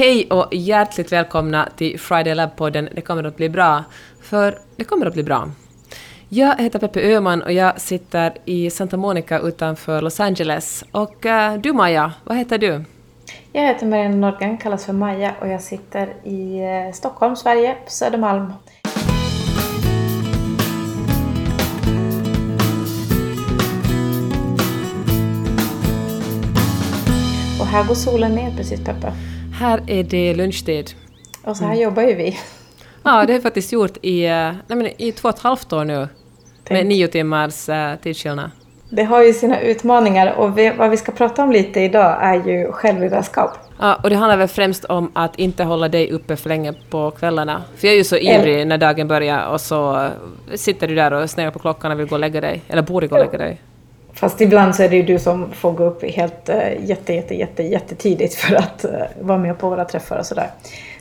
Hej 0.00 0.26
och 0.30 0.54
hjärtligt 0.54 1.12
välkomna 1.12 1.68
till 1.76 2.00
Friday 2.00 2.34
Lab-podden 2.34 2.88
Det 2.94 3.00
kommer 3.00 3.24
att 3.24 3.36
bli 3.36 3.48
bra. 3.48 3.84
För 4.22 4.58
det 4.76 4.84
kommer 4.84 5.06
att 5.06 5.14
bli 5.14 5.22
bra. 5.22 5.50
Jag 6.28 6.60
heter 6.60 6.78
Peppe 6.78 7.00
Öhman 7.00 7.42
och 7.42 7.52
jag 7.52 7.80
sitter 7.80 8.32
i 8.44 8.70
Santa 8.70 8.96
Monica 8.96 9.38
utanför 9.38 10.02
Los 10.02 10.20
Angeles. 10.20 10.84
Och 10.92 11.26
uh, 11.26 11.54
du 11.60 11.72
Maja, 11.72 12.12
vad 12.24 12.36
heter 12.36 12.58
du? 12.58 12.84
Jag 13.52 13.62
heter 13.62 13.86
Marianne 13.86 14.16
Nordgren, 14.16 14.58
kallas 14.58 14.86
för 14.86 14.92
Maja 14.92 15.34
och 15.40 15.48
jag 15.48 15.62
sitter 15.62 16.14
i 16.24 16.58
eh, 16.58 16.92
Stockholm, 16.92 17.36
Sverige, 17.36 17.76
på 17.84 17.90
Södermalm. 17.90 18.52
Och 27.60 27.66
här 27.66 27.84
går 27.88 27.94
solen 27.94 28.34
ner 28.34 28.56
precis 28.56 28.84
Peppe. 28.84 29.12
Här 29.60 29.82
är 29.86 30.02
det 30.02 30.34
lunchtid. 30.34 30.90
Och 31.44 31.56
så 31.56 31.64
här 31.64 31.70
mm. 31.70 31.82
jobbar 31.82 32.02
ju 32.02 32.14
vi. 32.14 32.38
Ja, 33.02 33.10
det 33.26 33.32
har 33.32 33.38
vi 33.38 33.40
faktiskt 33.40 33.72
gjort 33.72 33.96
i, 34.02 34.24
eh, 34.24 34.30
nej 34.30 34.62
men, 34.66 34.86
i 35.02 35.12
två 35.12 35.28
och 35.28 35.34
ett 35.34 35.40
halvt 35.40 35.72
år 35.72 35.84
nu. 35.84 36.08
Tänk. 36.64 36.78
Med 36.78 36.86
nio 36.86 37.08
timmars 37.08 37.68
uh, 37.68 37.94
tidsskillnad. 38.02 38.50
Det 38.90 39.02
har 39.02 39.22
ju 39.22 39.32
sina 39.32 39.60
utmaningar 39.60 40.32
och 40.32 40.58
vi, 40.58 40.70
vad 40.70 40.90
vi 40.90 40.96
ska 40.96 41.12
prata 41.12 41.42
om 41.42 41.52
lite 41.52 41.80
idag 41.80 42.18
är 42.20 42.34
ju 42.34 42.72
självledarskap. 42.72 43.50
Ja, 43.80 43.94
och 44.02 44.10
det 44.10 44.16
handlar 44.16 44.36
väl 44.36 44.48
främst 44.48 44.84
om 44.84 45.10
att 45.14 45.38
inte 45.38 45.64
hålla 45.64 45.88
dig 45.88 46.10
uppe 46.10 46.36
för 46.36 46.48
länge 46.48 46.72
på 46.90 47.10
kvällarna. 47.10 47.62
För 47.76 47.86
jag 47.86 47.94
är 47.94 47.98
ju 47.98 48.04
så 48.04 48.16
ivrig 48.16 48.66
när 48.66 48.78
dagen 48.78 49.08
börjar 49.08 49.46
och 49.46 49.60
så 49.60 50.08
sitter 50.54 50.88
du 50.88 50.94
där 50.94 51.12
och 51.12 51.30
sneglar 51.30 51.52
på 51.52 51.58
klockan 51.58 51.92
och 51.92 52.00
vill 52.00 52.06
gå 52.06 52.14
och 52.14 52.20
lägga 52.20 52.40
dig. 52.40 52.62
Eller 52.68 52.82
borde 52.82 53.06
gå 53.06 53.16
och 53.16 53.24
lägga 53.24 53.38
dig. 53.38 53.60
Fast 54.14 54.40
ibland 54.40 54.74
så 54.74 54.82
är 54.82 54.88
det 54.88 54.96
ju 54.96 55.02
du 55.02 55.18
som 55.18 55.52
får 55.52 55.72
gå 55.72 55.84
upp 55.84 56.04
helt 56.04 56.48
äh, 56.48 56.84
jätte, 56.84 57.12
jätte, 57.12 57.34
jätte, 57.34 57.62
jättetidigt 57.62 58.34
för 58.34 58.54
att 58.54 58.84
äh, 58.84 58.90
vara 59.20 59.38
med 59.38 59.58
på 59.58 59.70
våra 59.70 59.84
träffar 59.84 60.18
och 60.18 60.26
sådär. 60.26 60.50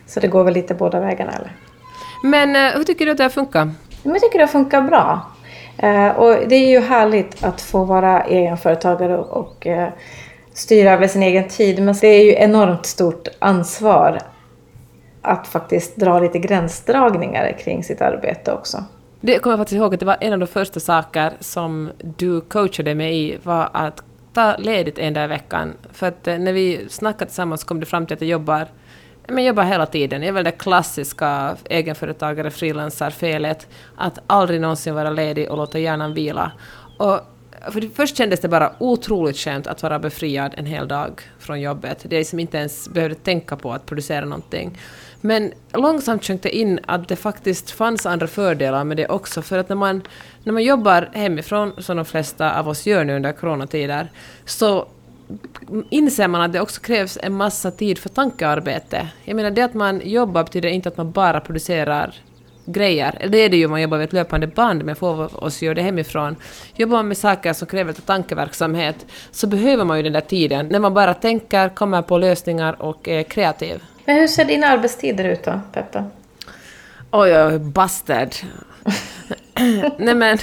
Så 0.08 0.20
det 0.20 0.28
går 0.28 0.44
väl 0.44 0.54
lite 0.54 0.74
båda 0.74 1.00
vägarna 1.00 1.32
eller? 1.32 1.52
Men 2.24 2.56
äh, 2.56 2.78
hur 2.78 2.84
tycker 2.84 3.06
du 3.06 3.12
att 3.12 3.18
det 3.18 3.24
har 3.24 3.30
funkat? 3.30 3.68
Jag 4.04 4.22
tycker 4.22 4.40
det 4.40 4.44
har 4.44 4.48
funkat 4.48 4.88
bra. 4.88 5.22
och 6.16 6.36
det 6.50 6.56
är 6.56 6.70
ju 6.70 6.80
härligt 6.80 7.44
att 7.44 7.62
få 7.62 7.84
vara 7.84 8.24
egenföretagare 8.24 9.18
och 9.18 9.68
styra 10.54 10.92
över 10.92 11.08
sin 11.08 11.24
egen 11.24 11.48
tid. 11.48 11.84
Men 11.84 11.96
det 12.02 12.08
är 12.08 12.24
ju 12.24 12.34
enormt 12.34 12.86
stort 12.86 13.28
ansvar 13.40 14.20
att 15.22 15.48
faktiskt 15.48 15.96
dra 15.96 16.20
lite 16.20 16.40
gränsdragningar 16.40 17.58
kring 17.60 17.84
sitt 17.84 18.02
arbete 18.02 18.54
också. 18.54 18.84
Det 19.22 19.40
kommer 19.40 19.52
jag 19.52 19.60
faktiskt 19.60 19.78
ihåg 19.78 19.94
att 19.94 20.00
det 20.00 20.06
var 20.06 20.18
en 20.22 20.34
av 20.34 20.40
de 20.40 20.48
första 20.48 20.80
saker 20.80 21.34
som 21.40 21.92
du 22.18 22.42
coachade 22.42 22.96
mig 22.96 23.30
i 23.30 23.38
var 23.44 23.70
att 23.74 24.04
ta 24.34 24.58
ledigt 24.58 25.00
en 25.00 25.14
dag 25.14 25.24
i 25.24 25.28
veckan. 25.28 25.74
För 25.94 26.08
att 26.08 26.28
eh, 26.28 26.38
när 26.38 26.54
vi 26.54 26.86
snackade 26.90 27.26
tillsammans 27.26 27.64
kom 27.64 27.80
det 27.80 27.86
fram 27.86 28.06
till 28.06 28.14
att 28.14 28.22
jag 28.22 28.30
jobbar 28.30 28.68
men 29.28 29.44
jobbar 29.44 29.64
hela 29.64 29.86
tiden. 29.86 30.22
Jag 30.22 30.30
är 30.30 30.34
väl 30.34 30.44
det 30.44 30.52
klassiska 30.52 31.58
egenföretagare, 31.66 32.52
frilansar-felet. 32.52 33.68
Att 33.96 34.20
aldrig 34.28 34.62
någonsin 34.62 34.96
vara 34.96 35.10
ledig 35.10 35.52
och 35.52 35.58
låta 35.58 35.80
hjärnan 35.80 36.14
vila. 36.14 36.52
Och 36.98 37.20
för 37.72 37.90
först 37.96 38.18
kändes 38.18 38.40
det 38.40 38.48
bara 38.48 38.74
otroligt 38.78 39.38
skönt 39.38 39.68
att 39.68 39.84
vara 39.84 40.00
befriad 40.00 40.54
en 40.58 40.66
hel 40.66 40.88
dag 40.88 41.22
från 41.40 41.62
jobbet. 41.62 42.06
Det 42.10 42.16
är 42.16 42.24
som 42.24 42.40
inte 42.40 42.58
ens 42.58 42.90
behövde 42.90 43.16
tänka 43.16 43.56
på 43.56 43.74
att 43.74 43.86
producera 43.86 44.26
någonting. 44.26 44.78
Men 45.22 45.52
långsamt 45.74 46.26
sjönk 46.26 46.44
det 46.44 46.58
in 46.58 46.80
att 46.86 47.08
det 47.08 47.16
faktiskt 47.16 47.72
fanns 47.72 48.06
andra 48.06 48.28
fördelar 48.28 48.84
med 48.84 48.98
det 48.98 49.08
också. 49.08 49.42
För 49.42 49.58
att 49.58 49.70
när 49.70 49.76
man, 49.76 50.02
när 50.44 50.54
man 50.54 50.64
jobbar 50.64 51.10
hemifrån, 51.14 51.74
som 51.78 51.98
de 51.98 52.06
flesta 52.06 52.60
av 52.60 52.68
oss 52.68 52.86
gör 52.86 53.04
nu 53.04 53.16
under 53.16 53.32
coronatider, 53.32 54.12
så 54.46 54.88
inser 55.90 56.28
man 56.28 56.42
att 56.42 56.54
det 56.54 56.62
också 56.62 56.82
krävs 56.82 57.18
en 57.22 57.34
massa 57.34 57.72
tid 57.72 57.98
för 57.98 58.10
tankearbete. 58.10 59.08
Jag 59.24 59.36
menar, 59.36 59.52
det 59.52 59.62
att 59.62 59.74
man 59.74 60.02
jobbar 60.04 60.44
betyder 60.44 60.70
inte 60.70 60.90
att 60.90 60.98
man 60.98 61.12
bara 61.12 61.40
producerar 61.40 62.16
grejer. 62.72 63.28
Det 63.30 63.38
är 63.38 63.50
det 63.50 63.58
ju 63.58 63.66
om 63.66 63.72
man 63.72 63.82
jobbar 63.82 63.98
med 63.98 64.06
ett 64.06 64.14
löpande 64.14 64.48
band, 64.48 64.84
men 64.84 64.96
får 64.96 65.44
oss 65.44 65.62
göra 65.62 65.74
det 65.74 65.82
hemifrån. 65.82 66.36
Jobbar 66.76 66.98
man 66.98 67.08
med 67.08 67.18
saker 67.18 67.54
som 67.54 67.68
kräver 67.68 67.94
tankeverksamhet 67.94 69.06
så 69.32 69.48
behöver 69.48 69.86
man 69.86 69.98
ju 69.98 70.04
den 70.04 70.14
där 70.14 70.22
tiden 70.22 70.68
när 70.68 70.80
man 70.80 70.94
bara 70.94 71.14
tänker, 71.14 71.70
kommer 71.70 72.02
på 72.02 72.18
lösningar 72.18 72.82
och 72.82 73.08
är 73.08 73.24
kreativ. 73.24 73.84
Men 74.06 74.16
hur 74.16 74.28
ser 74.28 74.46
dina 74.46 74.68
arbetstider 74.68 75.24
ut 75.24 75.44
då, 75.44 75.62
Peppe? 75.74 76.04
Oj, 77.12 77.44
oj, 77.44 77.60
bastard. 77.60 78.30
nej, 79.98 80.16
men, 80.16 80.38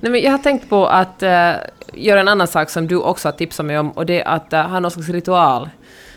nej 0.00 0.12
men 0.12 0.20
jag 0.20 0.30
har 0.30 0.38
tänkt 0.38 0.68
på 0.68 0.86
att 0.86 1.22
uh, 1.22 1.52
göra 1.94 2.20
en 2.20 2.28
annan 2.28 2.46
sak 2.46 2.70
som 2.70 2.86
du 2.86 2.96
också 2.96 3.28
har 3.28 3.32
tipsat 3.32 3.66
mig 3.66 3.78
om 3.78 3.90
och 3.90 4.06
det 4.06 4.20
är 4.20 4.28
att 4.28 4.52
uh, 4.52 4.60
ha 4.60 4.80
någon 4.80 4.90
slags 4.90 5.08
ritual. 5.08 5.70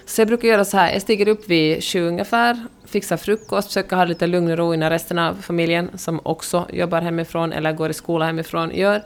Så 0.10 0.22
jag 0.22 0.28
brukar 0.28 0.48
göra 0.48 0.66
så 0.66 0.78
här, 0.78 0.94
jag 0.94 1.02
stiger 1.02 1.28
upp 1.28 1.50
vid 1.50 1.84
sju 1.84 2.08
ungefär, 2.08 2.66
fixar 2.86 3.18
frukost, 3.18 3.68
försöker 3.68 3.96
ha 3.96 4.06
lite 4.06 4.28
lugn 4.28 4.52
och 4.52 4.58
ro 4.58 4.74
innan 4.74 4.90
resten 4.90 5.20
av 5.20 5.34
familjen, 5.34 5.90
som 5.98 6.20
också 6.24 6.66
jobbar 6.74 7.02
hemifrån 7.02 7.54
eller 7.54 7.74
går 7.74 7.90
i 7.90 7.94
skola 7.94 8.26
hemifrån, 8.26 8.72
gör. 8.74 9.04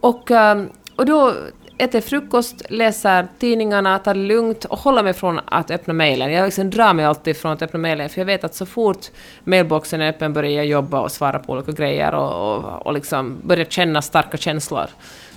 Och, 0.00 0.30
ehm, 0.30 0.68
och 0.96 1.06
då 1.06 1.32
äter 1.78 2.00
frukost, 2.00 2.62
läser 2.70 3.26
tidningarna, 3.38 3.98
tar 3.98 4.14
det 4.14 4.20
lugnt 4.20 4.64
och 4.64 4.78
håller 4.78 5.02
mig 5.02 5.12
från 5.12 5.40
att 5.44 5.70
öppna 5.70 5.92
mejlen. 5.92 6.32
Jag 6.32 6.44
liksom 6.44 6.70
drar 6.70 6.94
mig 6.94 7.04
alltid 7.04 7.36
från 7.36 7.52
att 7.52 7.62
öppna 7.62 7.78
mejlen, 7.78 8.08
för 8.08 8.20
jag 8.20 8.26
vet 8.26 8.44
att 8.44 8.54
så 8.54 8.66
fort 8.66 9.06
mailboxen 9.44 10.00
är 10.00 10.08
öppen 10.08 10.32
börjar 10.32 10.52
jag 10.52 10.66
jobba 10.66 11.00
och 11.00 11.12
svara 11.12 11.38
på 11.38 11.52
olika 11.52 11.72
grejer 11.72 12.14
och, 12.14 12.56
och, 12.56 12.86
och 12.86 12.92
liksom 12.92 13.40
börjar 13.42 13.64
känna 13.64 14.02
starka 14.02 14.36
känslor. 14.36 14.86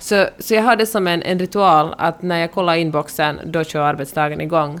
Så, 0.00 0.26
så 0.38 0.54
jag 0.54 0.62
har 0.62 0.76
det 0.76 0.86
som 0.86 1.06
en, 1.06 1.22
en 1.22 1.38
ritual 1.38 1.94
att 1.98 2.22
när 2.22 2.38
jag 2.38 2.52
kollar 2.52 2.74
inboxen, 2.74 3.40
då 3.44 3.64
kör 3.64 3.80
arbetsdagen 3.80 4.40
igång. 4.40 4.80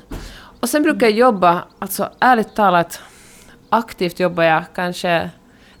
Och 0.60 0.68
sen 0.68 0.82
brukar 0.82 1.06
jag 1.06 1.16
jobba, 1.16 1.64
alltså 1.78 2.10
ärligt 2.20 2.54
talat, 2.54 3.00
aktivt 3.70 4.20
jobbar 4.20 4.42
jag 4.42 4.64
kanske 4.74 5.30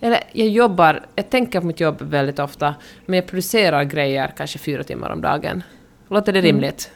eller 0.00 0.20
jag 0.32 0.48
jobbar, 0.48 1.06
jag 1.14 1.30
tänker 1.30 1.60
på 1.60 1.66
mitt 1.66 1.80
jobb 1.80 2.02
väldigt 2.02 2.38
ofta, 2.38 2.74
men 3.06 3.16
jag 3.16 3.26
producerar 3.26 3.84
grejer 3.84 4.32
kanske 4.36 4.58
fyra 4.58 4.84
timmar 4.84 5.10
om 5.10 5.20
dagen. 5.20 5.62
Låter 6.08 6.32
det 6.32 6.38
mm. 6.38 6.52
rimligt? 6.52 6.90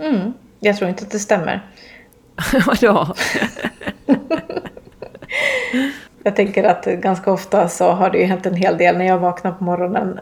Mm. 0.00 0.14
mm. 0.14 0.32
Jag 0.60 0.76
tror 0.76 0.90
inte 0.90 1.04
att 1.04 1.10
det 1.10 1.18
stämmer. 1.18 1.66
Vadå? 2.66 3.14
jag 6.22 6.36
tänker 6.36 6.64
att 6.64 6.84
ganska 6.84 7.32
ofta 7.32 7.68
så 7.68 7.90
har 7.90 8.10
det 8.10 8.18
ju 8.18 8.24
hänt 8.24 8.46
en 8.46 8.54
hel 8.54 8.78
del 8.78 8.98
när 8.98 9.06
jag 9.06 9.18
vaknar 9.18 9.52
på 9.52 9.64
morgonen. 9.64 10.18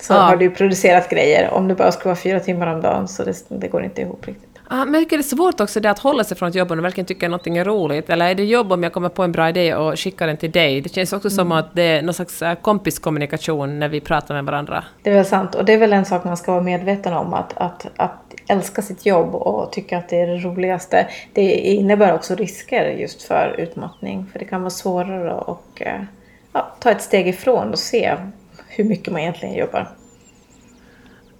Så 0.00 0.12
ja. 0.12 0.18
har 0.18 0.36
du 0.36 0.50
producerat 0.50 1.10
grejer. 1.10 1.50
Om 1.50 1.68
det 1.68 1.74
bara 1.74 1.92
ska 1.92 2.04
vara 2.04 2.16
fyra 2.16 2.40
timmar 2.40 2.66
om 2.66 2.80
dagen 2.80 3.08
så 3.08 3.24
det, 3.24 3.34
det 3.48 3.68
går 3.68 3.84
inte 3.84 4.00
ihop 4.00 4.26
riktigt. 4.26 4.56
Ja, 4.70 4.84
men 4.84 5.06
det 5.08 5.16
är 5.16 5.22
svårt 5.22 5.60
också 5.60 5.80
det 5.80 5.90
att 5.90 5.98
hålla 5.98 6.24
sig 6.24 6.36
från 6.36 6.48
ett 6.48 6.54
jobb 6.54 6.70
och 6.70 6.84
verkligen 6.84 7.06
tycka 7.06 7.26
att 7.26 7.30
någonting 7.30 7.56
är 7.56 7.64
roligt. 7.64 8.10
Eller 8.10 8.30
är 8.30 8.34
det 8.34 8.44
jobb 8.44 8.72
om 8.72 8.82
jag 8.82 8.92
kommer 8.92 9.08
på 9.08 9.22
en 9.22 9.32
bra 9.32 9.48
idé 9.48 9.74
och 9.74 9.98
skickar 9.98 10.26
den 10.26 10.36
till 10.36 10.50
dig? 10.50 10.80
Det 10.80 10.88
känns 10.88 11.12
också 11.12 11.28
mm. 11.28 11.36
som 11.36 11.52
att 11.52 11.74
det 11.74 11.82
är 11.82 12.02
någon 12.02 12.14
slags 12.14 12.42
äh, 12.42 12.54
kompiskommunikation 12.54 13.78
när 13.78 13.88
vi 13.88 14.00
pratar 14.00 14.34
med 14.34 14.44
varandra. 14.44 14.84
Det 15.02 15.10
är 15.10 15.14
väl 15.14 15.24
sant. 15.24 15.54
Och 15.54 15.64
det 15.64 15.72
är 15.72 15.78
väl 15.78 15.92
en 15.92 16.04
sak 16.04 16.24
man 16.24 16.36
ska 16.36 16.52
vara 16.52 16.62
medveten 16.62 17.12
om. 17.12 17.34
Att, 17.34 17.52
att, 17.56 17.86
att 17.96 18.34
älska 18.48 18.82
sitt 18.82 19.06
jobb 19.06 19.34
och 19.34 19.72
tycka 19.72 19.98
att 19.98 20.08
det 20.08 20.16
är 20.20 20.26
det 20.26 20.38
roligaste. 20.38 21.06
Det 21.32 21.52
innebär 21.52 22.14
också 22.14 22.34
risker 22.34 22.90
just 22.90 23.22
för 23.22 23.54
utmattning. 23.58 24.26
För 24.32 24.38
det 24.38 24.44
kan 24.44 24.60
vara 24.60 24.70
svårare 24.70 25.34
att 25.34 25.80
äh, 25.80 25.92
ja, 26.52 26.72
ta 26.80 26.90
ett 26.90 27.02
steg 27.02 27.28
ifrån 27.28 27.72
och 27.72 27.78
se 27.78 28.16
hur 28.78 28.84
mycket 28.84 29.12
man 29.12 29.20
egentligen 29.20 29.54
jobbar. 29.54 29.88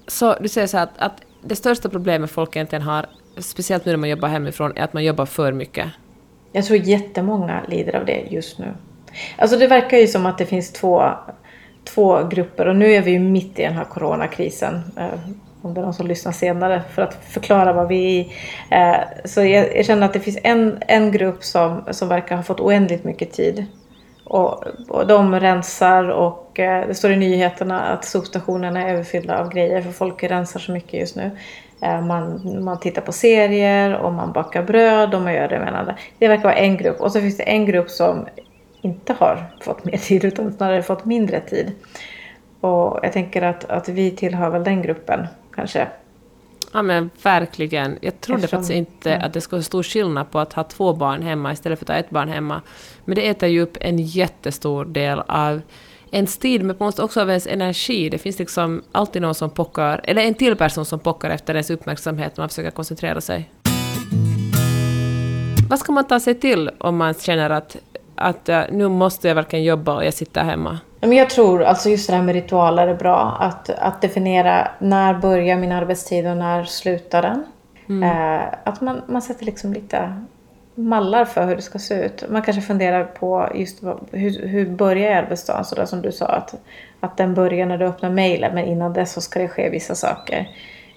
Så 0.07 0.35
du 0.41 0.49
säger 0.49 0.67
så 0.67 0.79
att, 0.79 0.99
att 0.99 1.21
det 1.43 1.57
största 1.57 1.89
problemet 1.89 2.31
folk 2.31 2.57
egentligen 2.57 2.83
har, 2.83 3.07
speciellt 3.39 3.85
nu 3.85 3.93
när 3.93 3.97
man 3.97 4.09
jobbar 4.09 4.29
hemifrån, 4.29 4.73
är 4.77 4.83
att 4.83 4.93
man 4.93 5.05
jobbar 5.05 5.27
för 5.27 5.53
mycket. 5.53 5.87
Jag 6.53 6.65
tror 6.65 6.79
jättemånga 6.79 7.63
lider 7.69 7.97
av 7.97 8.07
det 8.07 8.25
just 8.31 8.59
nu. 8.59 8.67
Alltså 9.39 9.57
det 9.57 9.67
verkar 9.67 9.99
ju 9.99 10.07
som 10.07 10.27
att 10.27 10.39
det 10.39 10.47
finns 10.47 10.73
två, 10.73 11.11
två 11.85 12.25
grupper 12.25 12.69
och 12.69 12.77
nu 12.77 12.93
är 12.93 13.03
vi 13.03 13.11
ju 13.11 13.19
mitt 13.19 13.59
i 13.59 13.63
den 13.63 13.75
här 13.75 13.85
coronakrisen. 13.85 14.83
Eh, 14.97 15.19
om 15.63 15.75
det 15.75 15.81
är 15.81 15.85
någon 15.85 15.95
som 15.95 16.07
lyssnar 16.07 16.33
senare 16.33 16.83
för 16.95 17.03
att 17.03 17.25
förklara 17.25 17.73
vad 17.73 17.89
vi 17.89 17.97
är 17.97 18.11
i. 18.11 18.33
Eh, 18.71 18.97
så 19.25 19.45
jag, 19.45 19.77
jag 19.77 19.85
känner 19.85 20.07
att 20.07 20.13
det 20.13 20.21
finns 20.21 20.39
en, 20.43 20.79
en 20.89 21.13
grupp 21.13 21.45
som, 21.45 21.83
som 21.91 22.09
verkar 22.09 22.37
ha 22.37 22.43
fått 22.43 22.61
oändligt 22.61 23.05
mycket 23.05 23.33
tid 23.33 23.67
och, 24.25 24.65
och 24.89 25.07
de 25.07 25.41
rensar 25.41 26.09
och 26.09 26.46
eh, 26.61 26.87
det 26.87 26.95
står 26.95 27.13
i 27.13 27.17
nyheterna 27.17 27.81
att 27.81 28.05
sopstationerna 28.05 28.83
är 28.83 28.93
överfyllda 28.93 29.39
av 29.39 29.53
grejer 29.53 29.83
för 29.83 29.93
folk 29.93 30.23
rensar 30.23 30.61
så 30.61 30.73
mycket 30.73 31.01
just 31.01 31.17
nu. 31.17 31.31
Eh, 31.81 32.07
man, 32.07 32.41
man 32.65 32.81
tittar 32.81 33.03
på 33.03 33.13
serier 33.13 33.95
och 33.95 34.13
man 34.13 34.33
bakar 34.33 34.63
bröd 34.63 35.15
och 35.15 35.23
man 35.23 35.35
gör 35.35 35.49
det 35.49 35.59
med 35.59 35.95
Det 36.19 36.29
verkar 36.29 36.43
vara 36.43 36.55
en 36.55 36.77
grupp 36.77 37.01
och 37.01 37.13
så 37.13 37.21
finns 37.21 37.37
det 37.37 37.43
en 37.43 37.67
grupp 37.67 37.91
som 37.91 38.27
inte 38.81 39.13
har 39.13 39.45
fått 39.61 39.85
mer 39.85 39.97
tid 39.97 40.25
utan 40.25 40.53
snarare 40.53 40.83
fått 40.83 41.05
mindre 41.05 41.41
tid. 41.41 41.73
Och 42.61 43.01
jag 43.03 43.13
tänker 43.13 43.43
att, 43.43 43.65
att 43.65 43.89
vi 43.89 44.11
tillhör 44.11 44.51
väl 44.51 44.65
den 44.65 44.83
gruppen 44.83 45.27
kanske. 45.55 45.87
Ja 46.73 46.83
men 46.83 47.11
verkligen. 47.23 47.99
Jag 48.01 48.21
trodde 48.21 48.45
Eftersom, 48.45 48.59
faktiskt 48.59 48.77
inte 48.77 49.11
ja. 49.11 49.17
att 49.17 49.33
det 49.33 49.41
skulle 49.41 49.57
vara 49.57 49.65
stor 49.65 49.83
skillnad 49.83 50.31
på 50.31 50.39
att 50.39 50.53
ha 50.53 50.65
två 50.65 50.93
barn 50.93 51.23
hemma 51.23 51.53
istället 51.53 51.79
för 51.79 51.85
att 51.85 51.89
ha 51.89 51.97
ett 51.97 52.11
barn 52.11 52.29
hemma. 52.29 52.63
Men 53.05 53.15
det 53.15 53.29
äter 53.29 53.49
ju 53.49 53.61
upp 53.61 53.77
en 53.81 53.99
jättestor 53.99 54.85
del 54.85 55.23
av 55.27 55.61
ens 56.11 56.39
tid, 56.39 56.63
men 56.63 56.77
något 56.79 56.99
också 56.99 57.21
av 57.21 57.29
ens 57.29 57.47
energi. 57.47 58.09
Det 58.09 58.19
finns 58.19 58.39
liksom 58.39 58.83
alltid 58.93 59.23
någon 59.23 59.35
som 59.35 59.51
pockar, 59.51 60.01
eller 60.05 60.23
en 60.23 60.35
till 60.35 60.57
person 60.57 60.85
som 60.85 60.99
pockar 60.99 61.31
efter 61.31 61.55
ens 61.55 61.71
uppmärksamhet 61.71 62.37
när 62.37 62.43
man 62.43 62.49
försöker 62.49 62.71
koncentrera 62.71 63.21
sig. 63.21 63.51
vad 65.69 65.79
ska 65.79 65.93
man 65.93 66.05
ta 66.05 66.21
sig 66.21 66.35
till 66.35 66.71
om 66.79 66.97
man 66.97 67.15
känner 67.15 67.51
att, 67.51 67.77
att 68.15 68.49
uh, 68.49 68.61
nu 68.71 68.89
måste 68.89 69.29
jag 69.29 69.35
verkligen 69.35 69.65
jobba 69.65 69.95
och 69.95 70.05
jag 70.05 70.15
sitter 70.15 70.45
hemma? 70.45 70.79
Jag 71.01 71.31
tror 71.31 71.63
alltså 71.63 71.89
just 71.89 72.09
det 72.09 72.17
här 72.17 72.23
med 72.23 72.35
ritualer 72.35 72.89
är 72.89 72.95
bra. 72.95 73.37
Att, 73.41 73.71
att 73.71 74.01
definiera 74.03 74.69
när 74.79 75.15
börjar 75.15 75.57
min 75.57 75.73
arbetstid 75.73 76.27
och 76.27 76.37
när 76.37 76.65
slutar 76.65 77.23
den. 77.23 77.45
Mm. 77.89 78.03
Eh, 78.03 78.45
att 78.65 78.81
man, 78.81 79.03
man 79.07 79.23
sätter 79.23 79.45
liksom 79.45 79.73
lite 79.73 80.23
mallar 80.77 81.25
för 81.25 81.47
hur 81.47 81.57
det 81.57 81.63
ska 81.63 81.79
se 81.79 81.95
ut. 82.05 82.25
Man 82.31 82.43
kanske 82.43 82.63
funderar 82.63 83.05
på 83.05 83.49
just 83.55 83.83
vad, 83.83 84.01
hur, 84.13 84.47
hur 84.47 84.71
börjar 84.71 85.23
arbetsdagen? 85.23 85.65
Så 85.65 85.75
där 85.75 85.87
som 85.87 86.03
du 86.03 86.13
sa 86.13 86.27
att, 86.27 86.55
att 87.01 87.17
den 87.17 87.35
börjar 87.35 87.67
när 87.67 87.79
du 87.79 87.85
öppnar 87.85 88.11
mejlen 88.11 88.55
men 88.55 88.65
innan 88.65 88.93
dess 88.93 89.13
så 89.13 89.21
ska 89.21 89.39
det 89.39 89.49
ske 89.49 89.71
vissa 89.71 89.95
saker. 89.95 90.49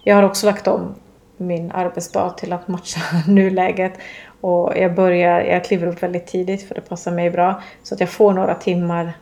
Jag 0.03 0.15
har 0.15 0.23
också 0.23 0.45
lagt 0.45 0.67
om 0.67 0.95
min 1.37 1.71
arbetsdag 1.71 2.29
till 2.29 2.53
att 2.53 2.67
matcha 2.67 3.01
nuläget. 3.27 3.93
Och 4.41 4.73
jag 4.77 4.95
börjar, 4.95 5.41
jag 5.41 5.63
kliver 5.63 5.87
upp 5.87 6.03
väldigt 6.03 6.27
tidigt 6.27 6.67
för 6.67 6.75
det 6.75 6.81
passar 6.81 7.11
mig 7.11 7.29
bra. 7.29 7.61
Så 7.83 7.93
att 7.93 7.99
jag 7.99 8.09
får 8.09 8.33
några 8.33 8.55
timmar 8.55 9.13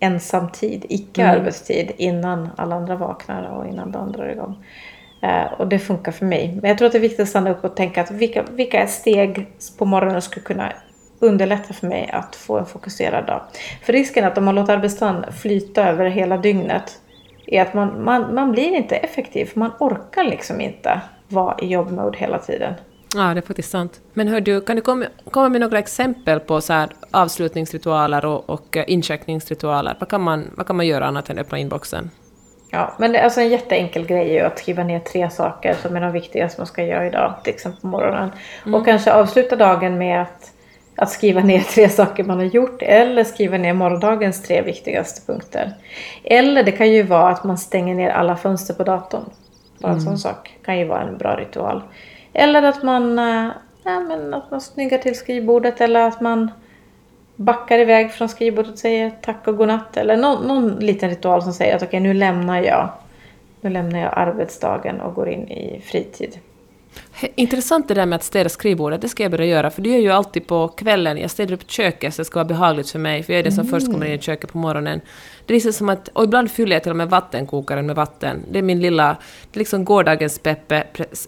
ensamtid, 0.00 0.86
icke-arbetstid 0.88 1.84
mm. 1.84 1.94
innan 1.96 2.48
alla 2.56 2.76
andra 2.76 2.96
vaknar 2.96 3.42
och 3.42 3.66
innan 3.66 3.92
dagen 3.92 4.12
drar 4.12 4.28
igång. 4.28 4.64
Eh, 5.24 5.52
och 5.52 5.68
det 5.68 5.78
funkar 5.78 6.12
för 6.12 6.26
mig. 6.26 6.58
Men 6.62 6.68
jag 6.68 6.78
tror 6.78 6.86
att 6.86 6.92
det 6.92 6.98
är 6.98 7.00
viktigt 7.00 7.20
att 7.20 7.28
stanna 7.28 7.50
upp 7.50 7.64
och 7.64 7.76
tänka 7.76 8.02
att 8.02 8.10
vilka, 8.10 8.42
vilka 8.42 8.86
steg 8.86 9.46
på 9.78 9.84
morgonen 9.84 10.22
skulle 10.22 10.44
kunna 10.44 10.72
underlätta 11.18 11.74
för 11.74 11.86
mig 11.86 12.10
att 12.12 12.36
få 12.36 12.58
en 12.58 12.66
fokuserad 12.66 13.26
dag. 13.26 13.42
För 13.82 13.92
risken 13.92 14.24
att 14.24 14.38
om 14.38 14.44
man 14.44 14.54
låter 14.54 14.72
arbetsdagen 14.72 15.32
flyta 15.32 15.88
över 15.88 16.06
hela 16.06 16.36
dygnet 16.36 17.00
är 17.46 17.62
att 17.62 17.74
man, 17.74 18.04
man, 18.04 18.34
man 18.34 18.52
blir 18.52 18.76
inte 18.76 18.96
effektiv. 18.96 19.46
För 19.46 19.58
man 19.58 19.70
orkar 19.78 20.24
liksom 20.24 20.60
inte 20.60 21.00
vara 21.28 21.58
i 21.58 21.66
jobbmode 21.66 22.18
hela 22.18 22.38
tiden. 22.38 22.74
Ja, 23.16 23.34
det 23.34 23.40
är 23.40 23.42
faktiskt 23.42 23.70
sant. 23.70 24.00
Men 24.12 24.28
hör 24.28 24.40
du, 24.40 24.60
kan 24.60 24.76
du 24.76 24.82
komma, 24.82 25.06
komma 25.30 25.48
med 25.48 25.60
några 25.60 25.78
exempel 25.78 26.40
på 26.40 26.60
så 26.60 26.72
här 26.72 26.88
avslutningsritualer 27.10 28.24
och, 28.24 28.50
och 28.50 28.76
incheckningsritualer? 28.86 29.96
Vad 30.00 30.08
kan, 30.08 30.20
man, 30.20 30.50
vad 30.56 30.66
kan 30.66 30.76
man 30.76 30.86
göra 30.86 31.06
annat 31.06 31.30
än 31.30 31.38
öppna 31.38 31.58
inboxen? 31.58 32.10
Ja, 32.74 32.92
men 32.98 33.12
det, 33.12 33.22
alltså 33.22 33.40
en 33.40 33.48
jätteenkel 33.48 34.06
grej 34.06 34.30
är 34.30 34.40
ju 34.40 34.40
att 34.40 34.58
skriva 34.58 34.84
ner 34.84 34.98
tre 34.98 35.30
saker 35.30 35.74
som 35.74 35.96
är 35.96 36.00
de 36.00 36.12
viktigaste 36.12 36.60
man 36.60 36.66
ska 36.66 36.84
göra 36.84 37.06
idag, 37.06 37.34
till 37.44 37.54
exempel 37.54 37.80
på 37.80 37.86
morgonen. 37.86 38.32
Mm. 38.62 38.74
Och 38.74 38.84
kanske 38.84 39.12
avsluta 39.12 39.56
dagen 39.56 39.98
med 39.98 40.22
att, 40.22 40.52
att 40.96 41.10
skriva 41.10 41.40
ner 41.40 41.60
tre 41.74 41.88
saker 41.88 42.24
man 42.24 42.38
har 42.38 42.44
gjort 42.44 42.82
eller 42.82 43.24
skriva 43.24 43.56
ner 43.56 43.72
morgondagens 43.72 44.42
tre 44.42 44.62
viktigaste 44.62 45.32
punkter. 45.32 45.72
Eller 46.24 46.62
det 46.62 46.72
kan 46.72 46.90
ju 46.90 47.02
vara 47.02 47.28
att 47.28 47.44
man 47.44 47.58
stänger 47.58 47.94
ner 47.94 48.10
alla 48.10 48.36
fönster 48.36 48.74
på 48.74 48.84
datorn. 48.84 49.24
Bara 49.78 49.92
en 49.92 49.98
mm. 49.98 50.04
sån 50.06 50.18
sak 50.18 50.58
kan 50.64 50.78
ju 50.78 50.84
vara 50.84 51.02
en 51.02 51.18
bra 51.18 51.36
ritual. 51.36 51.82
Eller 52.32 52.62
att 52.62 52.82
man, 52.82 53.18
äh, 53.18 53.50
ja, 53.84 54.00
men 54.00 54.34
att 54.34 54.50
man 54.50 54.60
snyggar 54.60 54.98
till 54.98 55.14
skrivbordet 55.14 55.80
eller 55.80 56.00
att 56.00 56.20
man 56.20 56.50
backar 57.36 57.78
iväg 57.78 58.12
från 58.12 58.28
skrivbordet 58.28 58.72
och 58.72 58.78
säger 58.78 59.10
tack 59.22 59.48
och 59.48 59.56
godnatt. 59.56 59.96
Eller 59.96 60.16
någon, 60.16 60.46
någon 60.46 60.76
liten 60.76 61.10
ritual 61.10 61.42
som 61.42 61.52
säger 61.52 61.76
att 61.76 61.82
okej, 61.82 61.88
okay, 61.88 62.00
nu 62.00 62.14
lämnar 62.14 62.62
jag 62.62 62.90
nu 63.64 63.70
lämnar 63.70 63.98
jag 63.98 64.12
arbetsdagen 64.16 65.00
och 65.00 65.14
går 65.14 65.28
in 65.28 65.48
i 65.48 65.80
fritid. 65.84 66.38
Intressant 67.34 67.88
det 67.88 67.94
där 67.94 68.06
med 68.06 68.16
att 68.16 68.22
städa 68.22 68.48
skrivbordet, 68.48 69.00
det 69.00 69.08
ska 69.08 69.22
jag 69.22 69.32
börja 69.32 69.46
göra, 69.46 69.70
för 69.70 69.82
det 69.82 69.88
gör 69.88 69.96
jag 69.96 70.02
ju 70.02 70.10
alltid 70.10 70.46
på 70.46 70.68
kvällen. 70.68 71.18
Jag 71.18 71.30
städar 71.30 71.54
upp 71.54 71.70
köket 71.70 72.14
så 72.14 72.20
det 72.20 72.26
ska 72.26 72.38
vara 72.38 72.48
behagligt 72.48 72.90
för 72.90 72.98
mig, 72.98 73.22
för 73.22 73.32
jag 73.32 73.40
är 73.40 73.42
den 73.42 73.52
som 73.52 73.66
mm. 73.66 73.70
först 73.70 73.92
kommer 73.92 74.06
in 74.06 74.12
i 74.12 74.18
köket 74.18 74.52
på 74.52 74.58
morgonen. 74.58 75.00
Det 75.46 75.52
är 75.52 75.54
liksom 75.54 75.72
som 75.72 75.88
att, 75.88 76.08
och 76.08 76.24
ibland 76.24 76.50
fyller 76.50 76.76
jag 76.76 76.82
till 76.82 76.90
och 76.90 76.96
med 76.96 77.10
vattenkokaren 77.10 77.86
med 77.86 77.96
vatten. 77.96 78.44
Det 78.50 78.58
är 78.58 78.62
min 78.62 78.80
lilla, 78.80 79.16
det 79.50 79.56
är 79.56 79.58
liksom 79.58 79.84
gårdagens 79.84 80.38
Peppe, 80.38 80.84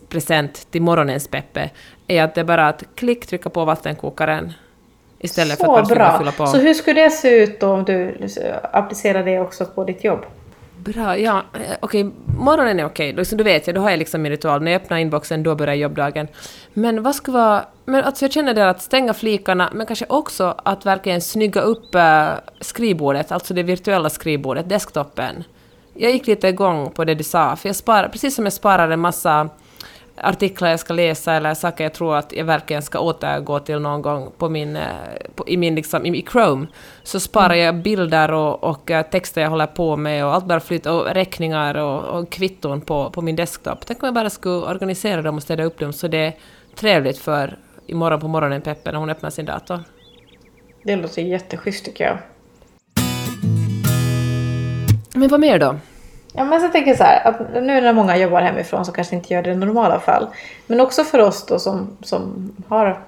present 0.08 0.70
till 0.70 0.82
morgonens 0.82 1.28
Peppe, 1.28 1.70
är 2.06 2.22
att 2.22 2.34
det 2.34 2.40
är 2.40 2.44
bara 2.44 2.68
att 2.68 2.84
klick 2.94 3.26
trycka 3.26 3.50
på 3.50 3.64
vattenkokaren 3.64 4.52
Istället 5.26 5.58
så 5.58 5.64
för 5.64 5.82
att 5.82 5.88
bra. 5.88 6.18
fylla 6.18 6.32
på. 6.32 6.46
Så 6.46 6.58
hur 6.58 6.74
skulle 6.74 7.02
det 7.02 7.10
se 7.10 7.42
ut 7.42 7.60
då 7.60 7.68
om 7.68 7.84
du 7.84 8.16
applicerar 8.72 9.24
det 9.24 9.40
också 9.40 9.64
på 9.64 9.84
ditt 9.84 10.04
jobb? 10.04 10.26
Bra, 10.76 11.18
ja. 11.18 11.42
Eh, 11.54 11.60
okej, 11.80 12.04
okay. 12.04 12.04
morgonen 12.38 12.80
är 12.80 12.84
okej. 12.84 13.10
Okay. 13.10 13.18
Liksom, 13.18 13.38
då 13.38 13.44
vet 13.44 13.66
jag, 13.66 13.76
då 13.76 13.80
har 13.80 13.90
jag 13.90 13.98
liksom 13.98 14.22
min 14.22 14.32
ritual. 14.32 14.62
När 14.62 14.72
jag 14.72 14.82
öppnar 14.82 14.98
inboxen, 14.98 15.42
då 15.42 15.54
börjar 15.54 15.74
jobbdagen. 15.74 16.28
Men 16.72 17.02
vad 17.02 17.14
ska 17.14 17.32
vara... 17.32 17.64
Men 17.84 18.04
alltså 18.04 18.24
jag 18.24 18.32
känner 18.32 18.54
det 18.54 18.70
att 18.70 18.82
stänga 18.82 19.14
flikarna, 19.14 19.70
men 19.72 19.86
kanske 19.86 20.06
också 20.08 20.54
att 20.64 20.86
verkligen 20.86 21.20
snygga 21.20 21.60
upp 21.60 21.94
äh, 21.94 22.28
skrivbordet, 22.60 23.32
alltså 23.32 23.54
det 23.54 23.62
virtuella 23.62 24.10
skrivbordet, 24.10 24.68
desktopen. 24.68 25.44
Jag 25.94 26.12
gick 26.12 26.26
lite 26.26 26.48
igång 26.48 26.90
på 26.90 27.04
det 27.04 27.14
du 27.14 27.24
sa, 27.24 27.56
för 27.56 27.68
jag 27.68 27.76
sparar, 27.76 28.08
precis 28.08 28.34
som 28.34 28.44
jag 28.44 28.52
sparar 28.52 28.90
en 28.90 29.00
massa 29.00 29.48
artiklar 30.16 30.68
jag 30.68 30.80
ska 30.80 30.94
läsa 30.94 31.32
eller 31.32 31.54
saker 31.54 31.84
jag 31.84 31.94
tror 31.94 32.16
att 32.16 32.32
jag 32.32 32.44
verkligen 32.44 32.82
ska 32.82 32.98
återgå 32.98 33.58
till 33.58 33.78
någon 33.78 34.02
gång 34.02 34.30
på 34.38 34.48
min, 34.48 34.76
eh, 34.76 34.82
på, 35.34 35.48
i, 35.48 35.56
min 35.56 35.74
liksom, 35.74 36.06
i 36.06 36.26
Chrome, 36.32 36.66
så 37.02 37.20
sparar 37.20 37.54
mm. 37.54 37.64
jag 37.64 37.74
bilder 37.82 38.32
och, 38.32 38.64
och 38.64 38.90
eh, 38.90 39.06
texter 39.06 39.40
jag 39.40 39.50
håller 39.50 39.66
på 39.66 39.96
med 39.96 40.24
och 40.24 40.34
allt 40.34 40.44
bara 40.44 40.60
flyttar, 40.60 40.92
och 40.92 41.14
räkningar 41.14 41.74
och, 41.74 42.04
och 42.04 42.30
kvitton 42.30 42.80
på, 42.80 43.10
på 43.10 43.22
min 43.22 43.36
desktop. 43.36 43.86
Tänk 43.86 44.02
om 44.02 44.06
jag 44.06 44.14
bara 44.14 44.30
skulle 44.30 44.66
organisera 44.66 45.22
dem 45.22 45.36
och 45.36 45.42
städa 45.42 45.64
upp 45.64 45.78
dem 45.78 45.92
så 45.92 46.08
det 46.08 46.18
är 46.18 46.32
trevligt 46.74 47.18
för 47.18 47.58
imorgon 47.86 48.20
på 48.20 48.28
morgonen 48.28 48.62
Peppe 48.62 48.92
när 48.92 48.98
hon 48.98 49.10
öppnar 49.10 49.30
sin 49.30 49.44
dator. 49.44 49.80
Det 50.82 50.96
låter 50.96 51.22
jätteschysst 51.22 51.84
tycker 51.84 52.04
jag. 52.04 52.18
Men 55.14 55.28
vad 55.28 55.40
mer 55.40 55.58
då? 55.58 55.76
Ja, 56.36 56.44
men 56.44 56.60
så 56.60 56.68
tänker 56.68 56.90
jag 56.90 56.98
så 56.98 57.04
här, 57.04 57.26
att 57.26 57.40
nu 57.54 57.80
när 57.80 57.92
många 57.92 58.16
jobbar 58.16 58.40
hemifrån 58.42 58.84
så 58.84 58.92
kanske 58.92 59.16
inte 59.16 59.34
gör 59.34 59.42
det 59.42 59.50
i 59.50 59.56
normala 59.56 60.00
fall. 60.00 60.26
Men 60.66 60.80
också 60.80 61.04
för 61.04 61.18
oss 61.18 61.46
då 61.46 61.58
som, 61.58 61.96
som 62.02 62.52
har, 62.68 62.98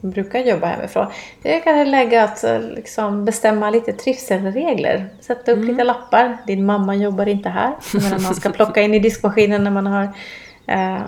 brukar 0.00 0.38
jobba 0.40 0.66
hemifrån. 0.66 1.06
Det 1.42 1.56
är 1.56 1.60
kanske 1.60 1.84
läge 1.84 2.22
att 2.22 2.44
eh, 2.44 2.60
liksom 2.60 3.24
bestämma 3.24 3.70
lite 3.70 3.92
trivselregler. 3.92 5.08
Sätta 5.20 5.52
upp 5.52 5.58
mm. 5.58 5.68
lite 5.68 5.84
lappar. 5.84 6.36
Din 6.46 6.66
mamma 6.66 6.94
jobbar 6.94 7.28
inte 7.28 7.48
här. 7.48 7.72
Men 7.92 8.22
man 8.22 8.34
ska 8.34 8.50
plocka 8.50 8.80
in 8.80 8.94
i 8.94 8.98
diskmaskinen 8.98 9.64
när 9.64 9.70
man 9.70 9.86
har, 9.86 10.08
eh, 10.66 11.00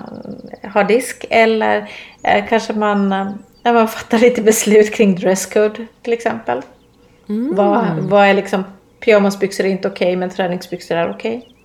har 0.72 0.84
disk. 0.84 1.26
Eller 1.31 1.90
eh, 2.22 2.44
kanske 2.49 2.72
man, 2.72 3.12
eh, 3.12 3.31
när 3.62 3.72
man 3.72 3.88
fattar 3.88 4.19
lite 4.19 4.43
beslut 4.43 4.94
kring 4.94 5.14
dresscode 5.14 5.87
till 6.02 6.12
exempel. 6.12 6.62
Mm. 7.28 7.55
Vad, 7.55 7.99
vad 7.99 8.26
är 8.26 8.34
liksom 8.34 8.64
pyjamasbyxor 9.05 9.64
är 9.64 9.69
inte 9.69 9.88
okej 9.88 10.06
okay, 10.06 10.17
men 10.17 10.31
träningsbyxor 10.31 10.96
är 10.96 11.11
okej. 11.11 11.38
Okay. 11.38 11.59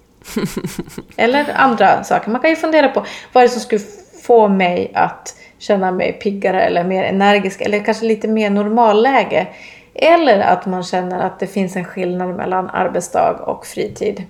Eller 1.16 1.46
andra 1.56 2.04
saker. 2.04 2.32
Man 2.32 2.42
kan 2.42 2.50
ju 2.50 2.56
fundera 2.56 2.88
på 2.88 3.06
vad 3.34 3.44
är 3.44 3.48
det 3.48 3.54
som 3.54 3.62
skulle 3.62 3.82
få 4.24 4.48
mig 4.48 4.92
att 4.94 5.36
känna 5.58 5.92
mig 5.92 6.14
piggare 6.14 6.62
eller 6.62 6.84
mer 6.84 7.04
energisk 7.04 7.62
eller 7.62 7.86
kanske 7.86 8.06
lite 8.06 8.28
mer 8.28 8.50
normalläge. 8.50 9.48
Eller 9.94 10.40
att 10.40 10.66
man 10.66 10.84
känner 10.84 11.20
att 11.20 11.40
det 11.40 11.48
finns 11.48 11.76
en 11.76 11.86
skillnad 11.86 12.36
mellan 12.36 12.70
arbetsdag 12.70 13.32
och 13.32 13.66
fritid. 13.66 14.24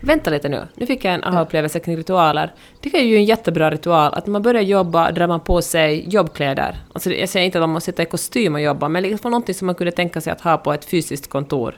Vänta 0.00 0.30
lite 0.30 0.48
nu, 0.48 0.62
nu 0.74 0.86
fick 0.86 1.04
jag 1.04 1.14
en 1.14 1.24
aha-upplevelse 1.24 1.80
kring 1.80 1.96
ritualer. 1.96 2.52
Det 2.80 2.94
är 2.94 3.02
ju 3.02 3.16
en 3.16 3.24
jättebra 3.24 3.70
ritual 3.70 4.14
att 4.14 4.26
när 4.26 4.32
man 4.32 4.42
börjar 4.42 4.62
jobba 4.62 5.10
drar 5.10 5.26
man 5.26 5.40
på 5.40 5.62
sig 5.62 6.08
jobbkläder. 6.08 6.76
Alltså 6.92 7.10
jag 7.10 7.28
säger 7.28 7.46
inte 7.46 7.58
att 7.58 7.62
man 7.62 7.70
måste 7.70 7.90
sitta 7.90 8.02
i 8.02 8.06
kostym 8.06 8.54
och 8.54 8.60
jobba, 8.60 8.88
men 8.88 9.02
liksom 9.02 9.30
någonting 9.30 9.54
som 9.54 9.66
man 9.66 9.74
kunde 9.74 9.92
tänka 9.92 10.20
sig 10.20 10.32
att 10.32 10.40
ha 10.40 10.56
på 10.56 10.72
ett 10.72 10.84
fysiskt 10.84 11.30
kontor. 11.30 11.74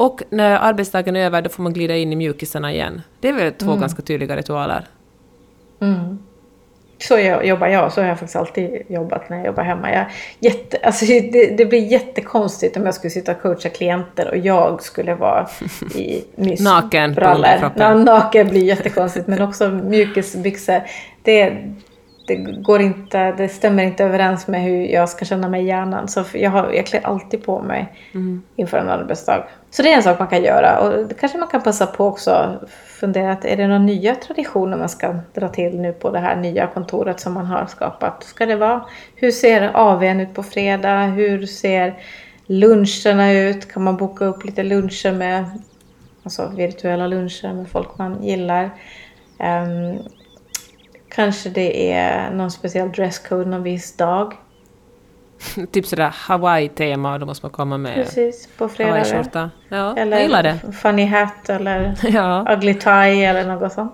Och 0.00 0.22
när 0.30 0.58
arbetsdagen 0.58 1.16
är 1.16 1.20
över 1.20 1.42
då 1.42 1.48
får 1.48 1.62
man 1.62 1.72
glida 1.72 1.96
in 1.96 2.12
i 2.12 2.16
mjukisarna 2.16 2.72
igen. 2.72 3.02
Det 3.20 3.28
är 3.28 3.32
väl 3.32 3.52
två 3.52 3.70
mm. 3.70 3.80
ganska 3.80 4.02
tydliga 4.02 4.36
ritualer. 4.36 4.86
Mm. 5.80 6.18
Så 6.98 7.18
jag, 7.18 7.46
jobbar 7.46 7.66
jag, 7.66 7.92
så 7.92 8.00
har 8.00 8.08
jag 8.08 8.18
faktiskt 8.18 8.36
alltid 8.36 8.82
jobbat 8.88 9.30
när 9.30 9.36
jag 9.36 9.46
jobbar 9.46 9.62
hemma. 9.62 9.92
Jag, 9.92 10.04
jätte, 10.38 10.78
alltså 10.82 11.04
det, 11.32 11.56
det 11.56 11.66
blir 11.66 11.86
jättekonstigt 11.86 12.76
om 12.76 12.84
jag 12.84 12.94
skulle 12.94 13.10
sitta 13.10 13.32
och 13.32 13.42
coacha 13.42 13.68
klienter 13.68 14.28
och 14.28 14.36
jag 14.36 14.82
skulle 14.82 15.14
vara 15.14 15.48
i 15.94 16.24
Naken 16.60 17.14
på 17.14 17.44
Ja, 17.76 17.94
naken 17.94 18.48
blir 18.48 18.64
jättekonstigt 18.64 19.26
men 19.26 19.42
också 19.42 19.68
mjukisbyxor. 19.68 20.82
Det, 21.22 21.56
det, 22.30 22.62
går 22.62 22.80
inte, 22.80 23.32
det 23.32 23.48
stämmer 23.48 23.82
inte 23.82 24.04
överens 24.04 24.46
med 24.46 24.62
hur 24.62 24.86
jag 24.86 25.08
ska 25.08 25.24
känna 25.24 25.48
mig 25.48 25.62
i 25.62 25.66
hjärnan. 25.66 26.08
Så 26.08 26.24
jag, 26.34 26.50
har, 26.50 26.72
jag 26.72 26.86
klär 26.86 27.06
alltid 27.06 27.44
på 27.44 27.62
mig 27.62 27.92
mm. 28.14 28.42
inför 28.56 28.78
en 28.78 28.88
arbetsdag. 28.88 29.44
Så 29.70 29.82
det 29.82 29.92
är 29.92 29.96
en 29.96 30.02
sak 30.02 30.18
man 30.18 30.28
kan 30.28 30.42
göra. 30.42 30.78
Och 30.78 31.08
det 31.08 31.14
kanske 31.14 31.38
man 31.38 31.48
kan 31.48 31.62
passa 31.62 31.86
på 31.86 32.06
också 32.06 32.60
fundera 32.86 33.32
att 33.32 33.44
är 33.44 33.56
det 33.56 33.66
några 33.66 33.78
nya 33.78 34.14
traditioner 34.14 34.76
man 34.76 34.88
ska 34.88 35.14
dra 35.34 35.48
till 35.48 35.80
nu 35.80 35.92
på 35.92 36.10
det 36.10 36.18
här 36.18 36.36
nya 36.36 36.66
kontoret 36.66 37.20
som 37.20 37.32
man 37.34 37.46
har 37.46 37.66
skapat? 37.66 38.24
Ska 38.24 38.46
det 38.46 38.56
vara? 38.56 38.84
Hur 39.14 39.30
ser 39.30 39.70
AWn 39.74 40.20
ut 40.20 40.34
på 40.34 40.42
fredag? 40.42 41.02
Hur 41.02 41.46
ser 41.46 41.94
luncherna 42.46 43.32
ut? 43.32 43.72
Kan 43.72 43.84
man 43.84 43.96
boka 43.96 44.24
upp 44.24 44.44
lite 44.44 44.62
luncher 44.62 45.12
med 45.12 45.44
alltså 46.22 46.52
virtuella 46.56 47.06
luncher 47.06 47.52
med 47.52 47.68
folk 47.68 47.98
man 47.98 48.22
gillar? 48.22 48.70
Um, 49.38 49.98
Kanske 51.10 51.50
det 51.50 51.92
är 51.92 52.30
någon 52.30 52.50
speciell 52.50 52.92
dresscode 52.92 53.44
någon 53.44 53.62
viss 53.62 53.96
dag. 53.96 54.34
typ 55.72 55.86
sådär 55.86 56.14
Hawaii-tema, 56.14 57.18
då 57.18 57.26
måste 57.26 57.46
man 57.46 57.50
komma 57.52 57.78
med 57.78 57.94
Precis, 57.94 58.48
på 58.58 58.68
fredagar. 58.68 59.50
Ja, 59.68 59.96
eller 59.96 60.16
jag 60.16 60.22
gillar 60.22 60.42
det. 60.42 60.58
funny 60.72 61.06
hat 61.06 61.48
eller 61.48 61.94
ja. 62.02 62.46
ugly 62.52 62.74
tie 62.74 63.24
eller 63.24 63.46
något 63.46 63.72
sånt. 63.72 63.92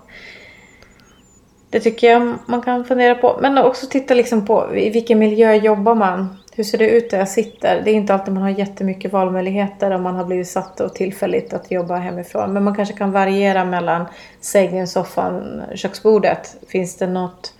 Det 1.69 1.79
tycker 1.79 2.11
jag 2.11 2.33
man 2.45 2.61
kan 2.61 2.85
fundera 2.85 3.15
på. 3.15 3.37
Men 3.41 3.57
också 3.57 3.87
titta 3.89 4.13
liksom 4.13 4.45
på 4.45 4.75
i 4.75 4.89
vilken 4.89 5.19
miljö 5.19 5.53
jobbar 5.53 5.95
man? 5.95 6.37
Hur 6.55 6.63
ser 6.63 6.77
det 6.77 6.89
ut 6.89 7.09
där 7.09 7.17
jag 7.17 7.29
sitter? 7.29 7.81
Det 7.85 7.91
är 7.91 7.93
inte 7.93 8.13
alltid 8.13 8.33
man 8.33 8.43
har 8.43 8.49
jättemycket 8.49 9.13
valmöjligheter 9.13 9.91
om 9.91 10.03
man 10.03 10.15
har 10.15 10.25
blivit 10.25 10.47
satt 10.47 10.79
och 10.79 10.95
tillfälligt 10.95 11.53
att 11.53 11.71
jobba 11.71 11.95
hemifrån. 11.95 12.53
Men 12.53 12.63
man 12.63 12.75
kanske 12.75 12.95
kan 12.95 13.11
variera 13.11 13.65
mellan 13.65 14.05
sängen, 14.41 14.87
soffan, 14.87 15.61
köksbordet. 15.75 16.57
Finns 16.67 16.97
det 16.97 17.07
något 17.07 17.53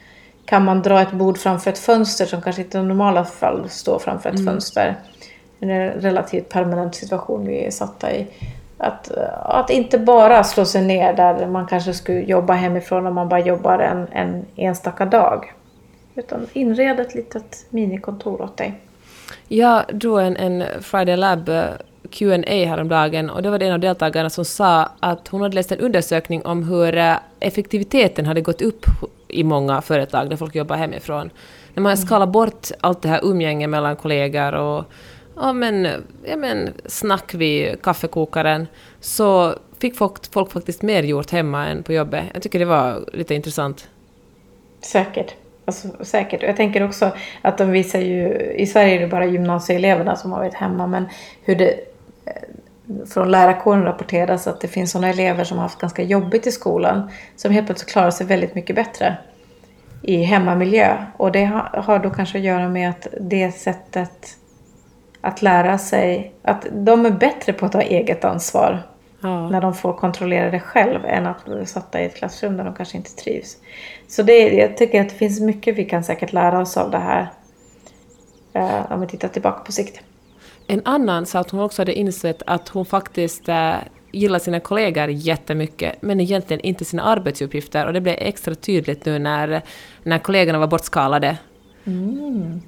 kan 0.48 0.66
man 0.66 0.82
dra 0.82 1.02
ett 1.02 1.12
bord 1.12 1.38
framför 1.38 1.72
ett 1.72 1.80
fönster 1.80 2.26
som 2.26 2.42
kanske 2.42 2.62
inte 2.62 2.78
i 2.78 2.84
normala 2.84 3.26
fall 3.26 3.70
står 3.70 4.00
framför 4.00 4.30
ett 4.30 4.40
mm. 4.40 4.54
fönster. 4.54 4.96
En 5.60 5.92
relativt 5.92 6.50
permanent 6.50 6.96
situation 6.96 7.48
vi 7.48 7.66
är 7.66 7.72
satta 7.72 8.12
i. 8.12 8.28
Att, 8.78 9.12
att 9.44 9.70
inte 9.70 10.00
bara 10.00 10.44
slå 10.44 10.66
sig 10.66 10.82
ner 10.82 11.14
där 11.14 11.48
man 11.48 11.68
kanske 11.68 11.94
skulle 11.94 12.20
jobba 12.20 12.54
hemifrån 12.54 13.08
om 13.08 13.16
man 13.16 13.30
bara 13.30 13.40
jobbar 13.40 13.80
en, 13.80 14.08
en 14.12 14.46
enstaka 14.56 15.06
dag. 15.06 15.54
Utan 16.16 16.48
inred 16.54 17.00
ett 17.00 17.16
litet 17.16 17.66
minikontor 17.70 18.42
åt 18.42 18.58
dig. 18.58 18.74
Jag 19.48 19.84
drog 19.94 20.20
en, 20.22 20.38
en 20.38 20.64
Friday 20.82 21.18
Lab 21.18 21.50
eh, 21.50 21.64
Q&A 22.12 22.66
häromdagen 22.66 23.30
och 23.30 23.42
det 23.42 23.50
var 23.50 23.60
det 23.60 23.66
en 23.66 23.74
av 23.74 23.80
deltagarna 23.80 24.30
som 24.30 24.46
sa 24.46 24.90
att 25.00 25.28
hon 25.28 25.42
hade 25.42 25.56
läst 25.56 25.72
en 25.72 25.80
undersökning 25.80 26.46
om 26.46 26.64
hur 26.64 26.98
eh, 26.98 27.16
effektiviteten 27.40 28.26
hade 28.26 28.42
gått 28.42 28.62
upp 28.62 28.86
i 29.28 29.44
många 29.44 29.82
företag 29.82 30.30
där 30.30 30.38
folk 30.38 30.56
jobbar 30.56 30.76
hemifrån. 30.76 31.30
När 31.74 31.84
man 31.84 31.92
mm. 31.92 32.06
skalar 32.06 32.28
bort 32.28 32.68
allt 32.82 33.02
det 33.02 33.10
här 33.10 33.20
umgänge 33.24 33.68
mellan 33.68 33.96
kollegor 33.96 34.54
och 34.54 34.86
ja, 35.40 35.54
men, 35.54 35.88
ja, 36.24 36.38
men, 36.38 36.74
snack 36.86 37.34
vid 37.34 37.82
kaffekokaren 37.82 38.68
så 39.00 39.56
fick 39.80 39.98
folk, 39.98 40.34
folk 40.34 40.52
faktiskt 40.52 40.82
mer 40.82 41.04
gjort 41.04 41.32
hemma 41.32 41.68
än 41.68 41.84
på 41.84 41.94
jobbet. 41.94 42.24
Jag 42.34 42.44
tycker 42.44 42.60
det 42.60 42.66
var 42.66 43.10
lite 43.14 43.36
intressant. 43.36 43.90
Säkert. 44.82 45.34
Alltså, 45.66 45.88
säkert. 46.02 46.44
Och 46.44 46.50
jag 46.50 46.58
tänker 46.58 46.84
också 46.84 47.12
att 47.42 47.58
de 47.58 47.72
visar 47.72 48.00
ju, 48.00 48.34
i 48.58 48.68
Sverige 48.68 48.96
är 48.96 49.00
det 49.00 49.08
bara 49.08 49.26
gymnasieeleverna 49.26 50.16
som 50.16 50.32
har 50.32 50.40
varit 50.40 50.54
hemma, 50.54 50.88
men 50.88 51.06
hur 51.44 51.56
det 51.56 51.70
eh, 52.26 53.06
från 53.08 53.32
lärarkåren 53.32 53.84
rapporteras 53.84 54.48
att 54.48 54.62
det 54.62 54.68
finns 54.68 54.92
sådana 54.92 55.10
elever 55.10 55.44
som 55.44 55.58
har 55.58 55.64
haft 55.64 55.80
ganska 55.80 56.04
jobbigt 56.04 56.48
i 56.48 56.52
skolan 56.52 57.12
som 57.36 57.52
helt 57.52 57.66
plötsligt 57.68 57.92
klarar 57.92 58.12
sig 58.12 58.28
väldigt 58.28 58.56
mycket 58.56 58.76
bättre 58.76 59.18
i 60.02 60.24
hemmamiljö. 60.24 61.06
Och 61.18 61.32
det 61.32 61.46
har 61.74 62.00
då 62.00 62.10
kanske 62.10 62.38
att 62.38 62.44
göra 62.44 62.70
med 62.70 62.90
att 62.90 63.08
det 63.22 63.52
sättet 63.52 64.38
att 65.22 65.42
lära 65.42 65.78
sig, 65.78 66.34
att 66.42 66.68
de 66.72 67.06
är 67.06 67.12
bättre 67.12 67.54
på 67.54 67.66
att 67.66 67.72
ta 67.72 67.82
eget 67.82 68.26
ansvar 68.26 68.84
ja. 69.22 69.50
när 69.50 69.62
de 69.62 69.74
får 69.74 69.94
kontrollera 69.94 70.52
det 70.52 70.60
själv 70.60 71.06
än 71.06 71.28
att 71.28 71.46
bli 71.46 71.66
satta 71.66 72.02
i 72.02 72.06
ett 72.06 72.16
klassrum 72.16 72.58
där 72.58 72.64
de 72.64 72.74
kanske 72.74 72.98
inte 72.98 73.16
trivs. 73.16 73.58
Så 74.08 74.24
det, 74.24 74.50
jag 74.50 74.78
tycker 74.78 75.02
att 75.02 75.10
det 75.10 75.16
finns 75.16 75.40
mycket 75.40 75.76
vi 75.76 75.86
kan 75.86 76.04
säkert 76.04 76.34
lära 76.34 76.60
oss 76.60 76.78
av 76.78 76.92
det 76.92 76.98
här 76.98 77.28
eh, 78.54 78.92
om 78.92 79.02
vi 79.02 79.08
tittar 79.08 79.28
tillbaka 79.28 79.64
på 79.64 79.72
sikt. 79.72 80.02
En 80.68 80.82
annan 80.86 81.26
sa 81.26 81.40
att 81.40 81.52
hon 81.52 81.62
också 81.62 81.82
hade 81.82 81.94
insett 81.94 82.44
att 82.46 82.70
hon 82.70 82.86
faktiskt 82.86 83.50
äh, 83.50 83.76
gillar 84.12 84.40
sina 84.40 84.60
kollegor 84.60 85.10
jättemycket, 85.10 86.02
men 86.02 86.20
egentligen 86.22 86.62
inte 86.62 86.86
sina 86.86 87.04
arbetsuppgifter. 87.04 87.86
Och 87.86 87.94
det 87.94 88.02
blev 88.02 88.16
extra 88.18 88.56
tydligt 88.56 89.06
nu 89.06 89.20
när, 89.20 89.62
när 90.04 90.20
kollegorna 90.20 90.60
var 90.60 90.68
bortskalade. 90.68 91.38
Mm. 91.86 92.62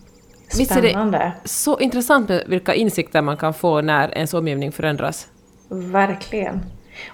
Spännande. 0.49 1.17
Visst 1.17 1.27
är 1.27 1.41
det 1.41 1.49
så 1.49 1.79
intressant 1.79 2.29
med 2.29 2.43
vilka 2.47 2.73
insikter 2.73 3.21
man 3.21 3.37
kan 3.37 3.53
få 3.53 3.81
när 3.81 4.17
ens 4.17 4.33
omgivning 4.33 4.71
förändras? 4.71 5.27
Verkligen. 5.69 6.61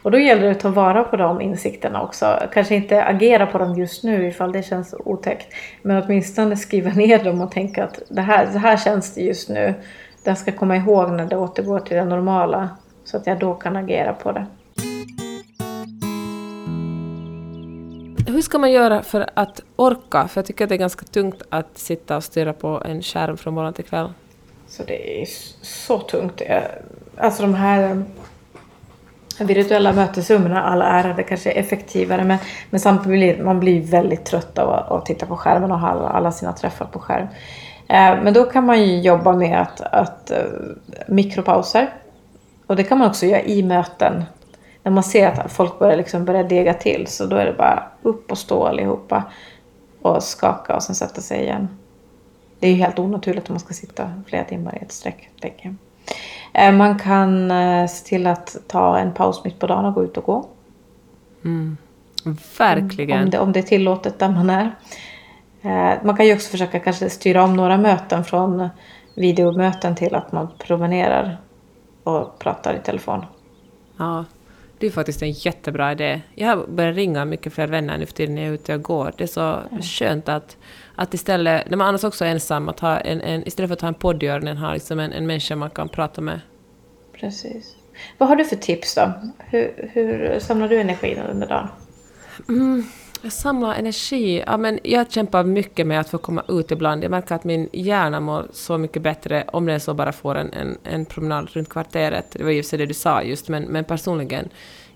Och 0.03 0.11
då 0.11 0.17
gäller 0.17 0.43
det 0.43 0.51
att 0.51 0.59
ta 0.59 0.69
vara 0.69 1.03
på 1.03 1.17
de 1.17 1.41
insikterna 1.41 2.01
också. 2.01 2.39
Kanske 2.53 2.75
inte 2.75 3.03
agera 3.03 3.45
på 3.45 3.57
dem 3.57 3.75
just 3.75 4.03
nu 4.03 4.27
ifall 4.27 4.51
det 4.51 4.63
känns 4.63 4.95
otäckt. 4.99 5.53
Men 5.81 6.03
åtminstone 6.03 6.57
skriva 6.57 6.89
ner 6.89 7.23
dem 7.23 7.41
och 7.41 7.51
tänka 7.51 7.83
att 7.83 8.01
det 8.09 8.21
här, 8.21 8.49
det 8.53 8.59
här 8.59 8.77
känns 8.77 9.13
det 9.13 9.21
just 9.21 9.49
nu. 9.49 9.73
Jag 10.23 10.37
ska 10.37 10.51
komma 10.51 10.75
ihåg 10.75 11.11
när 11.11 11.25
det 11.25 11.37
återgår 11.37 11.79
till 11.79 11.97
det 11.97 12.05
normala. 12.05 12.69
Så 13.03 13.17
att 13.17 13.27
jag 13.27 13.39
då 13.39 13.53
kan 13.53 13.75
agera 13.75 14.13
på 14.13 14.31
det. 14.31 14.45
Hur 18.35 18.41
ska 18.41 18.57
man 18.57 18.71
göra 18.71 19.01
för 19.01 19.29
att 19.33 19.61
orka? 19.75 20.27
För 20.27 20.41
jag 20.41 20.45
tycker 20.45 20.65
att 20.65 20.69
det 20.69 20.75
är 20.75 20.79
ganska 20.79 21.05
tungt 21.05 21.41
att 21.49 21.77
sitta 21.77 22.17
och 22.17 22.23
stirra 22.23 22.53
på 22.53 22.81
en 22.85 23.01
skärm 23.01 23.37
från 23.37 23.53
morgon 23.53 23.73
till 23.73 23.85
kväll. 23.85 24.09
Så 24.67 24.83
det 24.83 25.21
är 25.21 25.27
så 25.61 25.99
tungt. 25.99 26.41
Eh, 26.41 26.63
alltså 27.17 27.41
de 27.41 27.53
här 27.53 28.03
eh, 29.39 29.47
virtuella 29.47 29.93
mötesrummen, 29.93 30.51
alla 30.51 30.85
ära, 30.85 31.13
det 31.13 31.23
kanske 31.23 31.51
är 31.51 31.59
effektivare 31.59 32.23
men, 32.23 32.37
men 32.69 32.79
samtidigt 32.79 33.43
man 33.43 33.59
blir 33.59 33.81
väldigt 33.81 34.25
trött 34.25 34.57
av 34.57 34.69
att, 34.69 35.05
titta 35.05 35.25
på 35.25 35.37
skärmen 35.37 35.71
och 35.71 35.79
ha 35.79 35.87
alla, 35.87 36.09
alla 36.09 36.31
sina 36.31 36.53
träffar 36.53 36.85
på 36.85 36.99
skärm. 36.99 37.27
Eh, 37.87 38.23
men 38.23 38.33
då 38.33 38.43
kan 38.43 38.65
man 38.65 38.81
ju 38.83 39.01
jobba 39.01 39.33
med 39.33 39.61
att, 39.61 39.81
att 39.81 40.31
eh, 40.31 40.43
mikropauser. 41.07 41.93
Och 42.67 42.75
det 42.75 42.83
kan 42.83 42.97
man 42.97 43.07
också 43.09 43.25
göra 43.25 43.41
i 43.41 43.63
möten. 43.63 44.23
När 44.85 44.91
man 44.91 45.03
ser 45.03 45.27
att 45.27 45.51
folk 45.51 45.79
börjar, 45.79 45.97
liksom 45.97 46.25
börja 46.25 46.43
dega 46.43 46.73
till 46.73 47.07
så 47.07 47.25
då 47.25 47.35
är 47.35 47.45
det 47.45 47.53
bara 47.53 47.83
upp 48.01 48.31
och 48.31 48.37
stå 48.37 48.65
allihopa 48.65 49.23
och 50.01 50.23
skaka 50.23 50.75
och 50.75 50.83
sen 50.83 50.95
sätta 50.95 51.21
sig 51.21 51.41
igen. 51.41 51.67
Det 52.59 52.67
är 52.67 52.71
ju 52.71 52.77
helt 52.77 52.99
onaturligt 52.99 53.49
om 53.49 53.53
man 53.53 53.59
ska 53.59 53.73
sitta 53.73 54.21
flera 54.27 54.43
timmar 54.43 54.77
i 54.81 54.85
ett 54.85 54.91
streck, 54.91 55.29
tänker 55.39 55.65
jag. 55.65 55.75
Eh, 56.63 56.73
man 56.73 56.99
kan 56.99 57.51
eh, 57.51 57.87
se 57.87 58.05
till 58.05 58.27
att 58.27 58.57
ta 58.67 58.97
en 58.97 59.13
paus 59.13 59.43
mitt 59.43 59.59
på 59.59 59.67
dagen 59.67 59.85
och 59.85 59.93
gå 59.93 60.03
ut 60.03 60.17
och 60.17 60.23
gå. 60.23 60.45
Mm. 61.45 61.77
Verkligen. 62.57 63.23
Om 63.23 63.29
det, 63.29 63.39
om 63.39 63.51
det 63.51 63.59
är 63.59 63.63
tillåtet 63.63 64.19
där 64.19 64.29
man 64.29 64.49
är. 64.49 64.75
Eh, 65.61 66.03
man 66.03 66.17
kan 66.17 66.25
ju 66.25 66.33
också 66.33 66.49
försöka 66.49 66.79
kanske 66.79 67.09
styra 67.09 67.43
om 67.43 67.53
några 67.53 67.77
möten 67.77 68.23
från 68.23 68.69
videomöten 69.15 69.95
till 69.95 70.15
att 70.15 70.31
man 70.31 70.47
promenerar 70.57 71.37
och 72.03 72.39
pratar 72.39 72.73
i 72.73 72.79
telefon. 72.79 73.25
Ja, 73.97 74.25
det 74.85 74.89
är 74.89 74.91
faktiskt 74.91 75.21
en 75.21 75.31
jättebra 75.31 75.91
idé. 75.91 76.21
Jag 76.35 76.47
har 76.47 76.67
börjat 76.67 76.95
ringa 76.95 77.25
mycket 77.25 77.53
fler 77.53 77.67
vänner 77.67 77.97
nu 77.97 78.05
för 78.05 78.13
tiden 78.13 78.35
när 78.35 78.41
jag 78.41 78.49
är 78.49 78.53
ute 78.53 78.75
och 78.75 78.81
går. 78.81 79.13
Det 79.17 79.23
är 79.23 79.27
så 79.27 79.41
mm. 79.41 79.81
skönt 79.81 80.29
att, 80.29 80.57
att 80.95 81.13
istället, 81.13 81.69
när 81.69 81.77
man 81.77 81.87
annars 81.87 82.03
också 82.03 82.25
är 82.25 82.29
ensam, 82.29 82.69
att 82.69 82.79
ha 82.79 82.97
en, 82.97 83.21
en, 83.21 83.47
istället 83.47 83.69
för 83.69 83.73
att 83.73 83.81
ha 83.81 83.87
en 83.87 83.93
podd 83.93 84.23
i 84.23 84.27
öronen, 84.27 84.57
ha 84.57 84.73
liksom 84.73 84.99
en, 84.99 85.11
en 85.11 85.27
människa 85.27 85.55
man 85.55 85.69
kan 85.69 85.89
prata 85.89 86.21
med. 86.21 86.39
Precis. 87.13 87.75
Vad 88.17 88.29
har 88.29 88.35
du 88.35 88.45
för 88.45 88.55
tips 88.55 88.95
då? 88.95 89.13
Hur, 89.39 89.89
hur 89.93 90.39
samlar 90.39 90.67
du 90.67 90.79
energin 90.79 91.17
under 91.17 91.47
dagen? 91.47 91.67
Mm, 92.49 92.85
jag 93.25 93.33
samlar 93.33 93.73
energi. 93.73 94.43
Ja, 94.47 94.57
men 94.57 94.79
jag 94.83 95.11
kämpar 95.11 95.43
mycket 95.43 95.87
med 95.87 95.99
att 95.99 96.09
få 96.09 96.17
komma 96.17 96.43
ut 96.47 96.71
ibland. 96.71 97.03
Jag 97.03 97.11
märker 97.11 97.35
att 97.35 97.43
min 97.43 97.69
hjärna 97.73 98.19
mår 98.19 98.47
så 98.51 98.77
mycket 98.77 99.01
bättre 99.01 99.43
om 99.47 99.65
den 99.65 99.79
så 99.79 99.93
bara 99.93 100.11
får 100.11 100.35
en, 100.35 100.53
en, 100.53 100.77
en 100.83 101.05
promenad 101.05 101.49
runt 101.53 101.69
kvarteret. 101.69 102.31
Det 102.31 102.43
var 102.43 102.51
ju 102.51 102.61
det 102.61 102.85
du 102.85 102.93
sa 102.93 103.23
just, 103.23 103.47
men, 103.47 103.63
men 103.63 103.83
personligen 103.83 104.49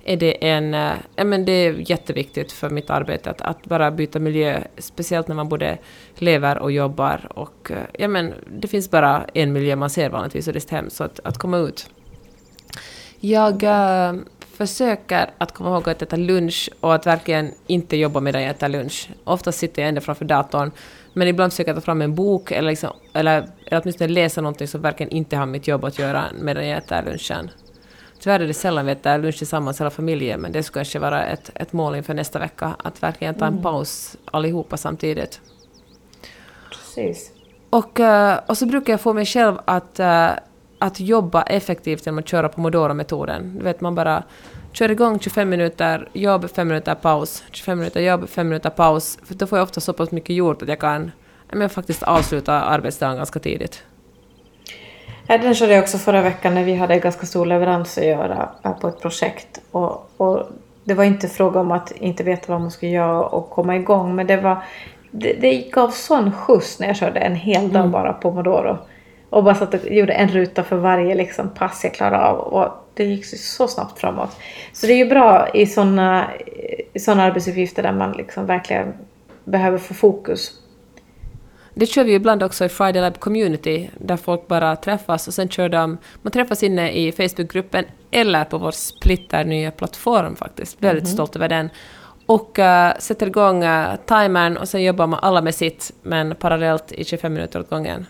är 0.03 0.17
det 0.17 0.47
en... 0.47 0.73
Eh, 0.73 0.91
ja, 1.15 1.23
men 1.23 1.45
det 1.45 1.51
är 1.51 1.91
jätteviktigt 1.91 2.51
för 2.51 2.69
mitt 2.69 2.89
arbete 2.89 3.29
att, 3.29 3.41
att 3.41 3.65
bara 3.65 3.91
byta 3.91 4.19
miljö, 4.19 4.63
speciellt 4.77 5.27
när 5.27 5.35
man 5.35 5.49
både 5.49 5.77
lever 6.15 6.59
och 6.59 6.71
jobbar. 6.71 7.27
Och, 7.35 7.71
eh, 7.71 7.77
ja, 7.99 8.07
men 8.07 8.33
det 8.59 8.67
finns 8.67 8.91
bara 8.91 9.25
en 9.33 9.53
miljö 9.53 9.75
man 9.75 9.89
ser 9.89 10.09
vanligtvis 10.09 10.47
och 10.47 10.53
det 10.53 10.57
är 10.57 10.61
sitt 10.61 10.71
hem, 10.71 10.89
så 10.89 11.03
att, 11.03 11.19
att 11.23 11.37
komma 11.37 11.57
ut. 11.57 11.89
Jag 13.19 13.63
äh, 13.63 14.13
försöker 14.59 15.29
att 15.37 15.51
komma 15.51 15.69
ihåg 15.69 15.89
att 15.89 16.01
äta 16.01 16.15
lunch 16.15 16.69
och 16.79 16.95
att 16.95 17.07
verkligen 17.07 17.51
inte 17.67 17.97
jobba 17.97 18.19
medan 18.19 18.41
jag 18.41 18.51
äter 18.51 18.69
lunch. 18.69 19.09
Oftast 19.23 19.59
sitter 19.59 19.81
jag 19.81 19.89
ändå 19.89 20.01
framför 20.01 20.25
datorn, 20.25 20.71
men 21.13 21.27
ibland 21.27 21.53
försöker 21.53 21.71
jag 21.71 21.77
ta 21.77 21.81
fram 21.81 22.01
en 22.01 22.15
bok 22.15 22.51
eller, 22.51 22.69
liksom, 22.69 22.89
eller, 23.13 23.37
eller 23.65 23.81
åtminstone 23.81 24.07
läsa 24.07 24.41
någonting 24.41 24.67
som 24.67 24.81
verkligen 24.81 25.11
inte 25.11 25.37
har 25.37 25.45
mitt 25.45 25.67
jobb 25.67 25.85
att 25.85 25.99
göra 25.99 26.25
medan 26.41 26.67
jag 26.67 26.77
äter 26.77 27.03
lunchen. 27.05 27.49
Tyvärr 28.19 28.39
är 28.39 28.47
det 28.47 28.53
sällan 28.53 28.85
vi 28.85 28.91
äter 28.91 29.17
lunch 29.17 29.37
tillsammans 29.37 29.79
hela 29.81 29.89
familjen, 29.89 30.41
men 30.41 30.51
det 30.51 30.63
skulle 30.63 30.83
kanske 30.83 30.99
vara 30.99 31.25
ett, 31.25 31.51
ett 31.55 31.73
mål 31.73 31.95
inför 31.95 32.13
nästa 32.13 32.39
vecka, 32.39 32.75
att 32.83 33.03
verkligen 33.03 33.35
ta 33.35 33.45
en 33.45 33.53
mm. 33.53 33.63
paus 33.63 34.17
allihopa 34.25 34.77
samtidigt. 34.77 35.41
Precis. 36.71 37.31
Och, 37.69 37.99
eh, 37.99 38.39
och 38.47 38.57
så 38.57 38.65
brukar 38.65 38.93
jag 38.93 39.01
få 39.01 39.13
mig 39.13 39.25
själv 39.25 39.59
att, 39.65 39.99
eh, 39.99 40.29
att 40.79 40.99
jobba 40.99 41.41
effektivt 41.41 42.05
genom 42.05 42.19
att 42.19 42.27
köra 42.27 42.49
Pomodoro-metoden. 42.49 43.55
Du 43.57 43.63
vet, 43.63 43.81
man 43.81 43.95
bara 43.95 44.23
kör 44.71 44.91
igång 44.91 45.19
25 45.19 45.49
minuter 45.49 46.09
jobb, 46.13 46.49
5 46.49 46.67
minuter 46.67 46.95
paus, 46.95 47.43
25 47.51 47.79
minuter 47.79 48.01
jobb, 48.01 48.29
5 48.29 48.47
minuter 48.47 48.69
paus. 48.69 49.19
För 49.23 49.33
då 49.33 49.47
får 49.47 49.57
jag 49.57 49.63
ofta 49.63 49.81
så 49.81 49.93
pass 49.93 50.11
mycket 50.11 50.35
gjort 50.35 50.61
att 50.61 50.67
jag 50.67 50.79
kan 50.79 51.11
men 51.51 51.69
faktiskt 51.69 52.03
avsluta 52.03 52.53
arbetsdagen 52.53 53.17
ganska 53.17 53.39
tidigt. 53.39 53.83
Ja, 55.27 55.37
den 55.37 55.55
körde 55.55 55.73
jag 55.73 55.83
också 55.83 55.97
förra 55.97 56.21
veckan 56.21 56.53
när 56.53 56.63
vi 56.63 56.75
hade 56.75 56.99
ganska 56.99 57.25
stor 57.25 57.45
leverans 57.45 57.97
att 57.97 58.05
göra 58.05 58.49
på 58.81 58.87
ett 58.87 59.01
projekt. 59.01 59.61
Och, 59.71 60.09
och 60.17 60.47
det 60.83 60.93
var 60.93 61.03
inte 61.03 61.27
fråga 61.27 61.59
om 61.59 61.71
att 61.71 61.91
inte 61.91 62.23
veta 62.23 62.51
vad 62.51 62.61
man 62.61 62.71
skulle 62.71 62.91
göra 62.91 63.23
och 63.23 63.49
komma 63.49 63.75
igång, 63.75 64.15
men 64.15 64.27
det 64.27 64.37
var 64.37 64.63
det, 65.11 65.33
det 65.33 65.71
gav 65.71 65.89
sån 65.89 66.31
skjuts 66.31 66.79
när 66.79 66.87
jag 66.87 66.95
körde 66.95 67.19
en 67.19 67.35
hel 67.35 67.69
dag 67.69 67.79
mm. 67.79 67.91
bara 67.91 68.13
på 68.13 68.31
Modoro. 68.31 68.77
Och 69.29 69.43
bara 69.43 69.55
satt 69.55 69.73
och 69.73 69.91
gjorde 69.91 70.13
en 70.13 70.27
ruta 70.29 70.63
för 70.63 70.75
varje 70.75 71.15
liksom, 71.15 71.49
pass 71.49 71.83
jag 71.83 71.93
klarade 71.93 72.23
av. 72.23 72.37
Och 72.37 72.85
det 72.93 73.03
gick 73.03 73.25
så 73.25 73.67
snabbt 73.67 73.99
framåt. 73.99 74.37
Så 74.73 74.87
det 74.87 74.93
är 74.93 74.97
ju 74.97 75.09
bra 75.09 75.49
i 75.53 75.65
sådana 75.65 76.27
i 76.93 76.99
såna 76.99 77.23
arbetsuppgifter 77.23 77.83
där 77.83 77.91
man 77.93 78.11
liksom 78.11 78.45
verkligen 78.45 78.93
behöver 79.43 79.77
få 79.77 79.93
fokus. 79.93 80.53
Det 81.73 81.85
kör 81.85 82.03
vi 82.03 82.13
ibland 82.13 82.43
också 82.43 82.65
i 82.65 82.69
Friday 82.69 83.01
Lab 83.01 83.19
Community, 83.19 83.89
där 83.97 84.17
folk 84.17 84.47
bara 84.47 84.75
träffas 84.75 85.27
och 85.27 85.33
sen 85.33 85.49
kör 85.49 85.69
de... 85.69 85.97
Man 86.21 86.31
träffas 86.31 86.63
inne 86.63 86.91
i 86.91 87.11
Facebookgruppen 87.11 87.85
eller 88.11 88.45
på 88.45 88.57
vår 88.57 88.71
splitter 88.71 89.45
nya 89.45 89.71
plattform 89.71 90.35
faktiskt. 90.35 90.83
Väldigt 90.83 91.03
Mhm. 91.03 91.13
stolt 91.13 91.35
över 91.35 91.49
den. 91.49 91.69
Och 92.25 92.59
uh, 92.59 92.91
sätter 92.99 93.27
igång 93.27 93.63
uh, 93.63 93.95
timern 94.05 94.57
och 94.57 94.69
sen 94.69 94.83
jobbar 94.83 95.07
man 95.07 95.19
alla 95.21 95.41
med 95.41 95.55
sitt, 95.55 95.91
men 96.01 96.35
parallellt 96.35 96.91
i 96.91 97.03
25 97.05 97.33
minuter 97.33 97.59
åt 97.59 97.69
gången. 97.69 98.05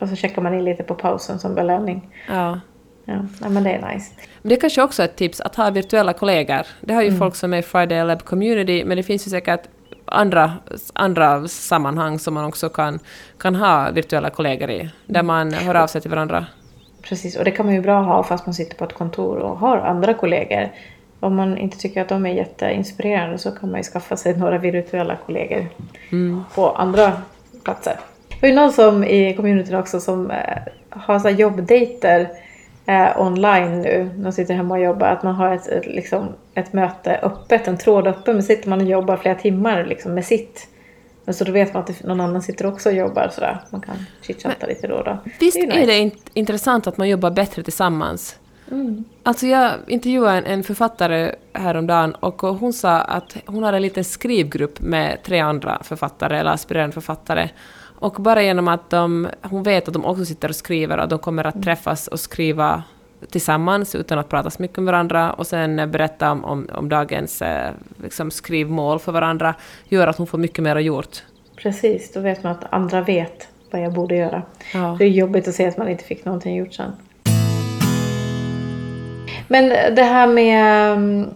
Och 0.00 0.08
så 0.08 0.16
checkar 0.16 0.42
man 0.42 0.54
in 0.54 0.64
lite 0.64 0.82
på 0.82 0.94
pausen 0.94 1.38
som 1.38 1.54
belöning. 1.54 2.08
Ja. 2.28 2.60
Ja, 3.04 3.48
men 3.48 3.64
det 3.64 3.70
är 3.70 3.94
nice. 3.94 4.12
Men 4.42 4.48
det 4.48 4.54
är 4.54 4.60
kanske 4.60 4.82
också 4.82 5.02
ett 5.02 5.16
tips 5.16 5.40
att 5.40 5.56
ha 5.56 5.70
virtuella 5.70 6.12
kollegor. 6.12 6.66
Det 6.80 6.94
har 6.94 7.02
ju 7.02 7.08
Mm. 7.08 7.18
folk 7.18 7.34
som 7.34 7.54
är 7.54 7.58
i 7.58 7.62
Friday 7.62 8.04
Lab 8.04 8.24
Community, 8.24 8.84
men 8.84 8.96
det 8.96 9.02
finns 9.02 9.26
ju 9.26 9.30
säkert 9.30 9.60
andra, 10.04 10.52
andra 10.94 11.48
sammanhang 11.48 12.18
som 12.18 12.34
man 12.34 12.44
också 12.44 12.68
kan, 12.68 12.98
kan 13.38 13.54
ha 13.54 13.90
virtuella 13.90 14.30
kollegor 14.30 14.70
i, 14.70 14.90
där 15.06 15.22
man 15.22 15.52
hör 15.52 15.74
av 15.74 15.86
sig 15.86 16.00
till 16.00 16.10
varandra. 16.10 16.46
Precis, 17.02 17.36
och 17.36 17.44
det 17.44 17.50
kan 17.50 17.66
man 17.66 17.74
ju 17.74 17.80
bra 17.80 18.00
ha 18.02 18.22
fast 18.22 18.46
man 18.46 18.54
sitter 18.54 18.76
på 18.76 18.84
ett 18.84 18.92
kontor 18.94 19.36
och 19.38 19.58
har 19.58 19.78
andra 19.78 20.14
kollegor. 20.14 20.68
Om 21.20 21.36
man 21.36 21.58
inte 21.58 21.78
tycker 21.78 22.02
att 22.02 22.08
de 22.08 22.26
är 22.26 22.30
jätteinspirerande 22.34 23.38
så 23.38 23.50
kan 23.50 23.70
man 23.70 23.80
ju 23.80 23.84
skaffa 23.84 24.16
sig 24.16 24.36
några 24.36 24.58
virtuella 24.58 25.16
kollegor 25.26 25.66
på 26.54 26.70
andra 26.70 27.12
platser. 27.64 27.96
Det 28.40 28.46
var 28.46 28.48
ju 28.48 28.54
någon 28.54 28.72
som 28.72 29.04
i 29.04 29.34
communityn 29.36 29.74
också 29.74 30.00
som 30.00 30.30
eh, 30.30 30.58
har 30.90 31.18
så 31.18 31.28
jobbdejter 31.28 32.30
eh, 32.86 33.20
online 33.20 33.82
nu. 33.82 34.10
De 34.16 34.32
sitter 34.32 34.54
hemma 34.54 34.74
och 34.74 34.80
jobbar. 34.80 35.06
Att 35.06 35.22
man 35.22 35.34
har 35.34 35.54
ett, 35.54 35.66
ett, 35.66 35.86
liksom, 35.86 36.28
ett 36.54 36.72
möte 36.72 37.20
öppet, 37.22 37.68
en 37.68 37.78
tråd 37.78 38.06
öppen. 38.06 38.34
Men 38.34 38.42
sitter 38.42 38.68
man 38.68 38.80
och 38.80 38.86
jobbar 38.86 39.16
flera 39.16 39.34
timmar 39.34 39.84
liksom, 39.84 40.14
med 40.14 40.24
sitt. 40.24 40.68
Men 41.24 41.34
så 41.34 41.44
då 41.44 41.52
vet 41.52 41.74
man 41.74 41.80
att 41.80 41.86
det, 41.86 42.06
någon 42.06 42.20
annan 42.20 42.42
sitter 42.42 42.66
också 42.66 42.88
och 42.88 42.94
jobbar 42.94 43.28
sådär. 43.32 43.60
Man 43.70 43.80
kan 43.80 43.96
chitchatta 44.22 44.66
lite 44.66 44.86
då 44.86 44.94
och 44.94 45.04
då. 45.04 45.18
Visst 45.40 45.56
ju 45.56 45.62
är, 45.62 45.66
nice. 45.66 45.86
det 45.86 45.98
int- 45.98 46.30
intressant 46.34 46.86
att 46.86 46.96
man 46.96 47.08
jobbar 47.08 47.30
bättre 47.30 47.62
tillsammans? 47.62 48.38
Mm. 48.70 49.04
Alltså 49.22 49.46
jag 49.46 49.72
intervjuade 49.86 50.38
en, 50.38 50.44
en 50.44 50.62
författare 50.62 51.34
häromdagen 51.52 52.14
och 52.14 52.40
hon 52.40 52.72
sa 52.72 52.90
att 53.00 53.36
hon 53.46 53.62
har 53.62 53.72
en 53.72 53.82
liten 53.82 54.04
skrivgrupp 54.04 54.80
med 54.80 55.18
tre 55.22 55.40
andra 55.40 55.78
författare 55.82 56.38
eller 56.38 56.50
aspirerande 56.50 56.94
författare. 56.94 57.48
Och 58.00 58.12
bara 58.12 58.42
genom 58.42 58.68
att 58.68 58.90
de, 58.90 59.28
hon 59.42 59.62
vet 59.62 59.88
att 59.88 59.94
de 59.94 60.04
också 60.04 60.24
sitter 60.24 60.48
och 60.48 60.56
skriver 60.56 60.98
och 60.98 61.08
de 61.08 61.18
kommer 61.18 61.44
att 61.44 61.62
träffas 61.62 62.08
och 62.08 62.20
skriva 62.20 62.82
tillsammans 63.30 63.94
utan 63.94 64.18
att 64.18 64.28
prata 64.28 64.50
så 64.50 64.62
mycket 64.62 64.76
med 64.76 64.86
varandra 64.86 65.32
och 65.32 65.46
sen 65.46 65.90
berätta 65.90 66.30
om, 66.30 66.44
om, 66.44 66.68
om 66.74 66.88
dagens 66.88 67.42
eh, 67.42 67.70
liksom 68.02 68.30
skrivmål 68.30 68.98
för 68.98 69.12
varandra 69.12 69.54
gör 69.88 70.06
att 70.06 70.16
hon 70.16 70.26
får 70.26 70.38
mycket 70.38 70.64
mer 70.64 70.76
gjort. 70.76 71.22
Precis, 71.56 72.12
då 72.12 72.20
vet 72.20 72.42
man 72.42 72.52
att 72.52 72.72
andra 72.72 73.00
vet 73.00 73.48
vad 73.70 73.82
jag 73.82 73.92
borde 73.92 74.16
göra. 74.16 74.42
Ja. 74.74 74.96
Det 74.98 75.04
är 75.04 75.08
jobbigt 75.08 75.48
att 75.48 75.54
se 75.54 75.66
att 75.66 75.76
man 75.76 75.88
inte 75.88 76.04
fick 76.04 76.24
någonting 76.24 76.56
gjort 76.56 76.74
sen. 76.74 76.92
Men 79.48 79.94
det 79.94 80.02
här 80.02 80.26
med 80.26 80.92
um, 80.92 81.26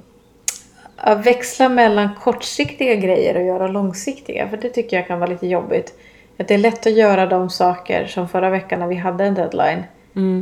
att 0.97 1.26
växla 1.26 1.68
mellan 1.68 2.09
kortsiktiga 2.21 2.94
grejer 2.94 3.37
och 3.37 3.44
göra 3.44 3.66
långsiktiga, 3.66 4.49
för 4.49 4.56
det 4.56 4.68
tycker 4.71 4.97
jag 4.97 5.06
kan 5.06 5.18
vara 5.18 5.30
lite 5.30 5.47
jobbigt. 5.47 5.94
Att 6.38 6.48
det 6.48 6.54
är 6.54 6.58
lätt 6.58 6.86
att 6.86 6.92
göra 6.92 7.26
de 7.26 7.50
saker 7.50 8.06
som 8.06 8.28
förra 8.28 8.50
veckan 8.50 8.80
när 8.80 8.86
vi 8.86 8.94
hade 8.94 9.24
en 9.24 9.34
deadline. 9.34 9.82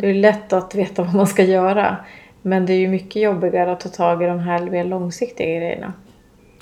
Det 0.01 0.11
är 0.11 0.15
lätt 0.15 0.53
att 0.53 0.75
veta 0.75 1.03
vad 1.03 1.15
man 1.15 1.27
ska 1.27 1.43
göra. 1.43 1.97
Men 2.43 2.67
det 2.67 2.73
är 2.73 2.79
ju 2.79 2.89
mycket 2.89 3.23
jobbigare 3.23 3.73
att 3.73 3.81
ta 3.81 3.89
tag 3.89 4.23
i 4.23 4.27
de 4.27 4.39
här 4.39 4.61
mer 4.61 4.85
långsiktiga 4.85 5.47
grejerna. 5.47 5.93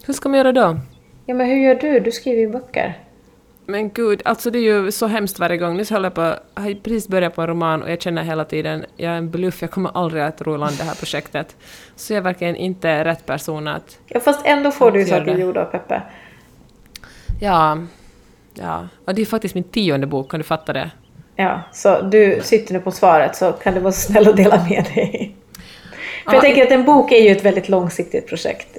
Hur 0.06 0.14
ska 0.14 0.28
man 0.28 0.38
göra 0.38 0.52
då? 0.52 0.76
Ja 1.26 1.34
men 1.34 1.46
hur 1.46 1.56
gör 1.56 1.75
du? 1.75 2.00
Du 2.00 2.12
skriver 2.12 2.40
ju 2.40 2.49
böcker. 2.49 2.99
Men 3.66 3.90
gud, 3.90 4.22
alltså 4.25 4.50
det 4.50 4.58
är 4.58 4.62
ju 4.62 4.92
så 4.92 5.06
hemskt 5.06 5.38
varje 5.38 5.56
gång. 5.56 5.76
Nu 5.76 5.84
håller 5.90 6.06
jag 6.06 6.14
på, 6.14 6.34
jag 6.54 6.62
har 6.62 6.75
precis 6.75 7.08
börjat 7.08 7.34
på 7.34 7.42
en 7.42 7.49
roman 7.49 7.82
och 7.82 7.90
jag 7.90 8.02
känner 8.02 8.22
hela 8.22 8.44
tiden, 8.44 8.84
jag 8.96 9.12
är 9.12 9.16
en 9.16 9.31
bluff, 9.31 9.62
jag 9.62 9.70
kommer 9.70 9.90
aldrig 9.94 10.22
att 10.22 10.42
ro 10.42 10.55
i 10.55 10.59
land 10.59 10.76
det 10.78 10.85
här 10.85 10.94
projektet. 10.94 11.57
Så 11.96 12.12
jag 12.12 12.18
är 12.18 12.22
verkligen 12.22 12.57
inte 12.57 13.05
rätt 13.05 13.26
person 13.26 13.68
att, 13.68 13.98
Ja 14.07 14.20
fast 14.20 14.46
ändå 14.46 14.70
får 14.70 14.90
du 14.90 14.98
ju 14.98 15.05
saker 15.07 15.37
gjorda 15.37 15.64
Peppe. 15.64 16.02
ja, 17.40 17.78
ja. 18.54 18.88
Och 19.04 19.14
det 19.14 19.22
är 19.22 19.26
faktiskt 19.26 19.54
min 19.54 19.64
tionde 19.64 20.06
bok, 20.06 20.30
kan 20.30 20.40
du 20.40 20.44
fatta 20.44 20.72
det? 20.72 20.90
Ja, 21.36 21.60
så 21.72 22.00
du 22.00 22.40
sitter 22.42 22.72
nu 22.74 22.80
på 22.80 22.90
svaret 22.90 23.36
så 23.36 23.52
kan 23.52 23.74
du 23.74 23.80
vara 23.80 23.92
snäll 23.92 24.28
och 24.28 24.36
dela 24.36 24.64
med 24.68 24.84
dig. 24.94 25.36
För 26.24 26.32
Ja, 26.32 26.32
jag 26.34 26.40
tänker 26.42 26.62
att 26.62 26.70
en 26.70 26.84
bok 26.84 27.12
är 27.12 27.22
ju 27.22 27.28
ett 27.30 27.44
väldigt 27.44 27.68
långsiktigt 27.68 28.28
projekt. 28.28 28.78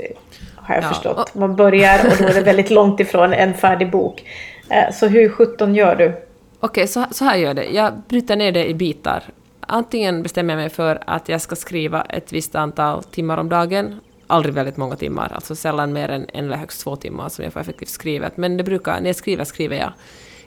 Har 0.55 0.75
jag 0.75 0.83
Ja, 0.83 0.87
förstått. 0.87 1.35
Man 1.35 1.55
börjar 1.55 1.99
och 2.11 2.17
då 2.19 2.25
är 2.25 2.33
det 2.33 2.41
väldigt 2.41 2.69
långt 2.69 2.99
ifrån 2.99 3.33
en 3.33 3.53
färdig 3.53 3.91
bok. 3.91 4.23
Eh, 4.69 4.93
Så 4.93 5.07
hur 5.07 5.29
sjutton 5.29 5.75
gör 5.75 5.95
du? 5.95 6.13
Okej, 6.59 6.87
så, 6.87 7.05
så 7.11 7.25
här 7.25 7.35
gör 7.37 7.47
jag 7.47 7.55
det. 7.55 7.65
Jag 7.65 7.93
bryter 8.09 8.35
ner 8.35 8.51
det 8.51 8.65
i 8.69 8.73
bitar. 8.73 9.23
Antingen 9.59 10.23
bestämmer 10.23 10.53
jag 10.53 10.59
mig 10.61 10.69
för 10.69 11.03
att 11.07 11.29
jag 11.29 11.41
ska 11.41 11.55
skriva 11.55 12.01
ett 12.01 12.31
visst 12.33 12.55
antal 12.55 13.03
timmar 13.03 13.37
om 13.37 13.49
dagen. 13.49 13.99
Aldrig 14.31 14.55
väldigt 14.55 14.77
många 14.77 14.95
timmar, 14.95 15.31
alltså 15.35 15.55
sällan 15.55 15.93
mer 15.93 16.09
än 16.09 16.25
en 16.33 16.45
eller 16.45 16.57
högst 16.57 16.81
två 16.81 16.95
timmar 16.95 17.29
som 17.29 17.43
jag 17.43 17.53
får 17.53 17.59
effektivt 17.59 17.89
skrivet. 17.89 18.37
Men 18.37 18.57
det 18.57 18.63
brukar, 18.63 18.99
när 18.99 19.09
jag 19.09 19.15
skriver, 19.15 19.43
skriver 19.43 19.77
jag. 19.77 19.93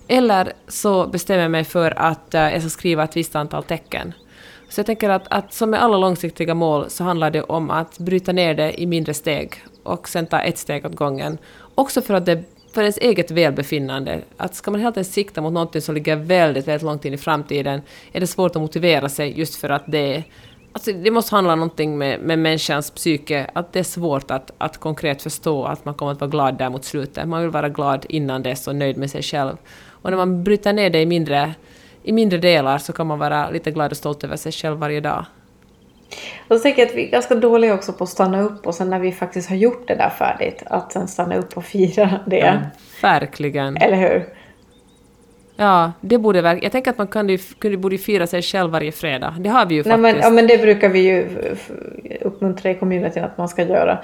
Eller 0.09 0.53
så 0.69 1.07
bestämmer 1.07 1.43
jag 1.43 1.51
mig 1.51 1.65
för 1.65 1.99
att 1.99 2.35
eh, 2.35 2.53
jag 2.53 2.61
ska 2.61 2.71
skriva 2.71 3.05
ett 3.05 3.17
visst 3.17 3.37
antal 3.37 3.65
tecken. 3.65 4.13
Så 4.69 4.79
jag 4.79 4.87
tänker 4.87 5.11
att, 5.11 5.27
att 5.29 5.53
som 5.53 5.71
med 5.71 5.83
alla 5.83 5.97
långsiktiga 5.97 6.55
mål 6.55 6.91
så 6.91 7.05
handlar 7.05 7.31
det 7.31 7.43
om 7.43 7.71
att 7.71 7.99
bryta 7.99 8.33
ner 8.33 8.55
det 8.55 8.81
i 8.81 8.87
mindre 8.87 9.15
steg 9.15 9.55
och 9.83 10.09
sen 10.09 10.27
ta 10.27 10.41
ett 10.41 10.59
steg 10.59 10.87
åt 10.87 10.95
gången. 10.95 11.39
Också 11.75 12.03
för 12.03 12.15
att 12.15 12.27
det 12.27 12.45
för 12.75 12.81
ens 12.81 12.99
eget 12.99 13.31
välbefinnande. 13.31 14.21
Att 14.37 14.55
ska 14.55 14.71
man 14.71 14.81
helt 14.81 14.97
enkelt 14.97 15.15
sikta 15.15 15.41
mot 15.41 15.53
någonting 15.53 15.83
som 15.83 15.95
ligger 15.95 16.17
väldigt, 16.17 16.69
väldigt 16.69 16.83
långt 16.83 17.05
in 17.05 17.15
i 17.15 17.19
framtiden 17.19 17.83
är 18.13 18.21
det 18.21 18.27
svårt 18.27 18.57
att 18.57 18.63
motivera 18.63 19.09
sig 19.09 19.39
just 19.39 19.55
för 19.55 19.69
att 19.69 19.85
det 19.87 20.25
Alltså 20.77 20.93
det 20.93 21.11
måste 21.11 21.35
handla 21.35 21.53
om 21.53 21.59
någonting 21.59 21.99
med, 21.99 22.21
med 22.21 22.39
människans 22.39 22.91
psyke, 22.91 23.51
att 23.53 23.73
det 23.73 23.79
är 23.79 23.85
svårt 23.85 24.31
att, 24.31 24.51
att 24.59 24.79
konkret 24.79 25.23
förstå 25.23 25.65
att 25.65 25.85
man 25.85 25.95
kommer 25.95 26.13
att 26.13 26.21
vara 26.21 26.31
glad 26.31 26.59
där 26.59 26.71
mot 26.71 26.85
slutet. 26.85 27.29
Man 27.29 27.43
vill 27.43 27.51
vara 27.51 27.69
glad 27.69 28.07
innan 28.09 28.43
dess 28.43 28.69
och 28.69 28.77
nöjd 28.77 28.97
med 28.97 29.11
sig 29.11 29.23
själv. 29.23 29.57
Och 29.89 30.11
när 30.11 30.17
man 30.17 30.45
bryter 30.45 30.73
ner 30.73 30.91
det 30.91 31.01
i 31.01 31.07
mindre, 31.07 31.55
i 32.03 32.13
mindre 32.13 32.39
delar 32.39 32.79
så 32.79 32.93
kan 32.93 33.07
man 33.07 33.19
vara 33.19 33.51
lite 33.51 33.71
glad 33.71 33.91
och 33.91 33.97
stolt 33.97 34.25
över 34.25 34.37
sig 34.37 34.53
själv 34.53 34.79
varje 34.79 35.01
dag. 35.01 35.25
Och 36.49 36.57
att 36.57 36.95
vi 36.95 37.07
är 37.07 37.11
ganska 37.11 37.35
dåliga 37.35 37.75
också 37.75 37.93
på 37.93 38.05
att 38.05 38.11
stanna 38.11 38.41
upp 38.41 38.67
och 38.67 38.75
sen 38.75 38.91
när 38.91 38.99
vi 38.99 39.13
faktiskt 39.13 39.49
har 39.49 39.57
gjort 39.57 39.89
det 39.89 39.95
där 39.95 40.11
färdigt, 40.11 40.63
att 40.67 40.93
sen 40.93 41.09
stanna 41.09 41.37
upp 41.37 41.57
och 41.57 41.65
fira 41.65 42.21
det. 42.27 42.71
Verkligen. 43.03 43.77
Eller 43.77 43.97
hur? 43.97 44.35
Ja, 45.57 45.93
det 46.01 46.19
borde 46.19 46.43
verk- 46.43 46.63
Jag 46.65 46.73
tänker 46.73 46.91
att 46.91 47.15
man 47.15 47.29
ju, 47.29 47.39
kunde, 47.39 47.77
borde 47.77 47.99
fira 47.99 48.27
sig 48.27 48.43
själv 48.43 48.71
varje 48.71 48.93
fredag. 48.93 49.35
Det 49.39 49.49
har 49.49 49.67
vi 49.67 49.75
ju 49.75 49.83
Nej, 49.83 49.91
faktiskt. 49.91 50.03
men, 50.03 50.21
ja, 50.23 50.31
men 50.31 50.47
det 50.47 50.59
brukar 50.59 50.89
vi 50.89 50.99
ju 50.99 51.27
uppmuntra 52.21 52.71
i 52.71 52.75
communityn 52.75 53.25
att 53.25 53.39
man 53.39 53.49
ska 53.49 53.63
göra. 53.63 53.99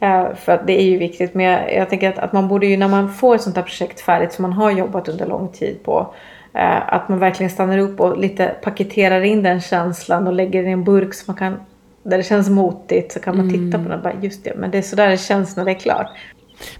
Eh, 0.00 0.34
för 0.34 0.52
att 0.52 0.66
det 0.66 0.80
är 0.80 0.84
ju 0.84 0.98
viktigt. 0.98 1.34
Men 1.34 1.46
jag, 1.46 1.74
jag 1.74 1.90
tänker 1.90 2.08
att, 2.08 2.18
att 2.18 2.32
man 2.32 2.48
borde 2.48 2.66
ju 2.66 2.76
när 2.76 2.88
man 2.88 3.12
får 3.14 3.34
ett 3.34 3.42
sånt 3.42 3.56
här 3.56 3.62
projekt 3.62 4.00
färdigt 4.00 4.32
som 4.32 4.42
man 4.42 4.52
har 4.52 4.70
jobbat 4.70 5.08
under 5.08 5.26
lång 5.26 5.48
tid 5.48 5.82
på. 5.84 6.14
Eh, 6.54 6.94
att 6.94 7.08
man 7.08 7.18
verkligen 7.18 7.50
stannar 7.50 7.78
upp 7.78 8.00
och 8.00 8.18
lite 8.18 8.54
paketerar 8.62 9.20
in 9.22 9.42
den 9.42 9.60
känslan 9.60 10.26
och 10.26 10.32
lägger 10.32 10.60
den 10.60 10.68
i 10.68 10.72
en 10.72 10.84
burk 10.84 11.14
så 11.14 11.24
man 11.26 11.36
kan 11.36 11.56
där 12.02 12.16
det 12.16 12.22
känns 12.24 12.50
motigt 12.50 13.12
så 13.12 13.20
kan 13.20 13.36
man 13.36 13.50
titta 13.50 13.78
på 13.78 13.84
den 13.88 13.92
och 13.98 14.02
bara 14.02 14.14
just 14.20 14.44
det, 14.44 14.52
men 14.56 14.70
det 14.70 14.78
är 14.78 14.82
sådär 14.82 15.08
det 15.08 15.16
känns 15.16 15.56
när 15.56 15.64
det 15.64 15.70
är 15.70 15.74
klart. 15.78 16.06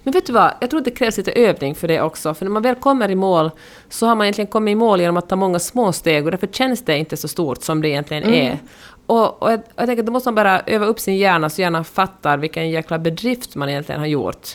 Men 0.03 0.11
vet 0.11 0.25
du 0.25 0.33
vad, 0.33 0.53
jag 0.61 0.69
tror 0.69 0.79
att 0.79 0.85
det 0.85 0.91
krävs 0.91 1.17
lite 1.17 1.31
övning 1.31 1.75
för 1.75 1.87
det 1.87 2.01
också. 2.01 2.33
För 2.33 2.45
när 2.45 2.51
man 2.51 2.61
väl 2.61 2.75
kommer 2.75 3.11
i 3.11 3.15
mål 3.15 3.51
så 3.89 4.05
har 4.05 4.15
man 4.15 4.25
egentligen 4.25 4.47
kommit 4.47 4.71
i 4.71 4.75
mål 4.75 5.01
genom 5.01 5.17
att 5.17 5.29
ta 5.29 5.35
många 5.35 5.59
små 5.59 5.91
steg 5.91 6.25
och 6.25 6.31
därför 6.31 6.47
känns 6.47 6.85
det 6.85 6.97
inte 6.97 7.17
så 7.17 7.27
stort 7.27 7.63
som 7.63 7.81
det 7.81 7.89
egentligen 7.89 8.23
är. 8.23 8.59
Och, 9.05 9.43
och 9.43 9.51
jag, 9.51 9.59
jag 9.75 9.85
tänker 9.85 10.03
att 10.03 10.05
då 10.05 10.11
måste 10.11 10.27
man 10.27 10.35
bara 10.35 10.61
öva 10.65 10.85
upp 10.85 10.99
sin 10.99 11.17
hjärna 11.17 11.49
så 11.49 11.61
hjärnan 11.61 11.85
fattar 11.85 12.37
vilken 12.37 12.69
jäkla 12.69 12.99
bedrift 12.99 13.55
man 13.55 13.69
egentligen 13.69 14.01
har 14.01 14.07
gjort. 14.07 14.47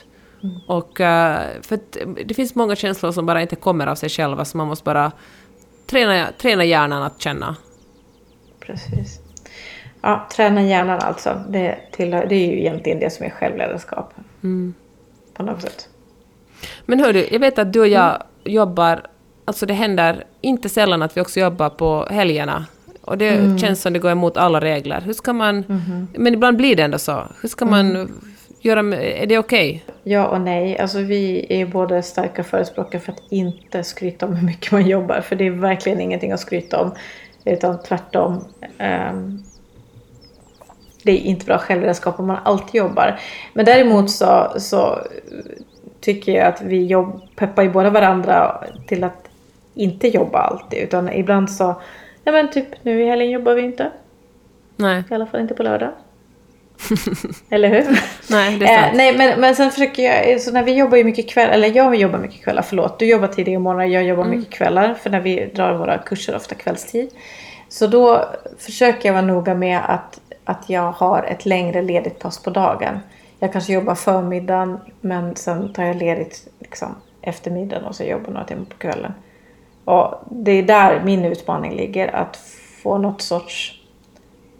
Och 0.66 1.00
eh, 1.00 1.40
för 1.62 1.74
att 1.74 1.96
det 2.24 2.34
finns 2.34 2.54
många 2.54 2.76
känslor 2.76 3.12
som 3.12 3.26
bara 3.26 3.42
inte 3.42 3.56
kommer 3.56 3.86
av 3.86 3.94
sig 3.94 4.08
själva 4.08 4.44
så 4.44 4.56
man 4.56 4.66
måste 4.66 4.84
bara 4.84 5.12
träna, 5.86 6.26
träna 6.38 6.64
hjärnan 6.64 7.02
att 7.02 7.22
känna. 7.22 7.56
Precis. 8.60 9.20
Ja, 10.00 10.28
träna 10.32 10.62
hjärnan 10.62 11.00
alltså. 11.00 11.44
Det, 11.48 11.78
tillhör, 11.92 12.26
det 12.26 12.34
är 12.34 12.46
ju 12.46 12.60
egentligen 12.60 13.00
det 13.00 13.10
som 13.10 13.26
är 13.26 13.30
självledarskap. 13.30 14.14
På 15.40 15.46
något 15.46 15.62
sätt. 15.62 15.88
Men 16.86 17.00
hör 17.00 17.12
du, 17.12 17.28
jag 17.30 17.40
vet 17.40 17.58
att 17.58 17.72
du 17.72 17.80
och 17.80 17.88
jag 17.88 18.22
jobbar, 18.44 19.06
alltså 19.44 19.66
det 19.66 19.74
händer 19.74 20.24
inte 20.40 20.68
sällan 20.68 21.02
att 21.02 21.16
vi 21.16 21.20
också 21.20 21.40
jobbar 21.40 21.68
på 21.70 22.06
helgerna. 22.10 22.66
Och 23.02 23.18
det 23.18 23.60
känns 23.60 23.82
som 23.82 23.92
det 23.92 23.98
går 23.98 24.10
emot 24.10 24.36
alla 24.36 24.60
regler. 24.60 25.00
Hur 25.00 25.12
ska 25.12 25.32
man, 25.32 25.64
men 26.14 26.34
ibland 26.34 26.56
blir 26.56 26.76
det 26.76 26.82
ändå 26.82 26.98
så. 26.98 27.22
Hur 27.42 27.48
ska 27.48 27.64
man 27.64 28.12
göra, 28.60 28.82
med- 28.82 29.22
är 29.22 29.26
det 29.26 29.38
okej? 29.38 29.84
Ja 30.02 30.26
och 30.28 30.40
nej. 30.40 30.78
Alltså 30.78 30.98
vi 30.98 31.46
är 31.48 31.66
både 31.66 32.02
starka 32.02 32.44
förespråkare 32.44 33.00
för 33.00 33.12
att 33.12 33.22
inte 33.30 33.84
skryta 33.84 34.26
om 34.26 34.36
hur 34.36 34.46
mycket 34.46 34.72
man 34.72 34.86
jobbar. 34.86 35.20
För 35.20 35.36
det 35.36 35.46
är 35.46 35.50
verkligen 35.50 36.00
ingenting 36.00 36.32
att 36.32 36.40
skryta 36.40 36.80
om. 36.82 36.92
Utan 37.44 37.82
tvärtom. 37.82 38.44
ehm, 38.78 39.42
det 41.04 41.12
är 41.12 41.16
inte 41.16 41.46
bra 41.46 41.58
självledarskap 41.58 42.20
om 42.20 42.26
man 42.26 42.38
alltid 42.44 42.74
jobbar. 42.74 43.20
Men 43.52 43.64
däremot 43.64 44.10
så, 44.10 44.52
så 44.56 44.98
tycker 46.00 46.32
jag 46.32 46.46
att 46.46 46.62
vi 46.62 46.86
jobb, 46.86 47.20
peppar 47.36 47.62
ju 47.62 47.70
båda 47.70 47.90
varandra 47.90 48.64
till 48.86 49.04
att 49.04 49.28
inte 49.74 50.08
jobba 50.08 50.38
alltid. 50.38 50.78
Utan 50.78 51.12
ibland 51.12 51.50
så, 51.50 51.82
ja 52.24 52.32
men 52.32 52.50
typ 52.50 52.66
nu 52.82 53.02
i 53.02 53.06
helgen 53.06 53.30
jobbar 53.30 53.54
vi 53.54 53.62
inte. 53.62 53.90
Nej. 54.76 55.02
I 55.10 55.14
alla 55.14 55.26
fall 55.26 55.40
inte 55.40 55.54
på 55.54 55.62
lördag. 55.62 55.90
Eller 57.50 57.68
hur? 57.68 58.00
Nej, 58.30 58.58
det 58.58 58.66
är 58.66 58.76
sant. 58.82 58.92
Eh, 58.92 58.96
nej, 58.96 59.16
men, 59.16 59.40
men 59.40 59.54
sen 59.54 59.70
försöker 59.70 60.02
jag, 60.02 60.40
så 60.40 60.52
när 60.52 60.62
vi 60.62 60.72
jobbar 60.74 60.96
ju 60.96 61.04
mycket 61.04 61.28
kväll, 61.28 61.50
eller 61.50 61.76
jag 61.76 61.94
jobbar 61.94 62.18
mycket 62.18 62.44
kvällar, 62.44 62.62
förlåt. 62.62 62.98
Du 62.98 63.06
jobbar 63.06 63.28
tidiga 63.28 63.58
morgnar, 63.58 63.84
jag 63.84 64.04
jobbar 64.04 64.24
Mm. 64.24 64.38
mycket 64.38 64.54
kvällar. 64.54 64.94
För 64.94 65.10
när 65.10 65.20
vi 65.20 65.46
drar 65.54 65.74
våra 65.74 65.98
kurser 65.98 66.36
ofta 66.36 66.54
kvällstid. 66.54 67.10
Så 67.68 67.86
då 67.86 68.24
försöker 68.58 69.08
jag 69.08 69.12
vara 69.14 69.24
noga 69.26 69.54
med 69.54 69.80
att, 69.88 70.20
att 70.44 70.70
jag 70.70 70.92
har 70.92 71.22
ett 71.22 71.46
längre 71.46 71.82
ledigt 71.82 72.18
pass 72.18 72.42
på 72.42 72.50
dagen. 72.50 72.98
Jag 73.38 73.52
kanske 73.52 73.72
jobbar 73.72 73.94
förmiddagen 73.94 74.78
men 75.00 75.36
sen 75.36 75.72
tar 75.72 75.84
jag 75.84 75.96
ledigt 75.96 76.48
liksom, 76.58 76.94
eftermiddagen 77.22 77.84
och 77.84 77.94
så 77.94 78.04
jobbar 78.04 78.32
några 78.32 78.46
timmar 78.46 78.64
på 78.64 78.76
kvällen. 78.76 79.12
Och 79.84 80.14
det 80.30 80.52
är 80.52 80.62
där 80.62 81.02
min 81.04 81.24
utmaning 81.24 81.72
ligger, 81.72 82.14
att 82.16 82.36
få 82.82 82.98
något 82.98 83.22
sorts 83.22 83.80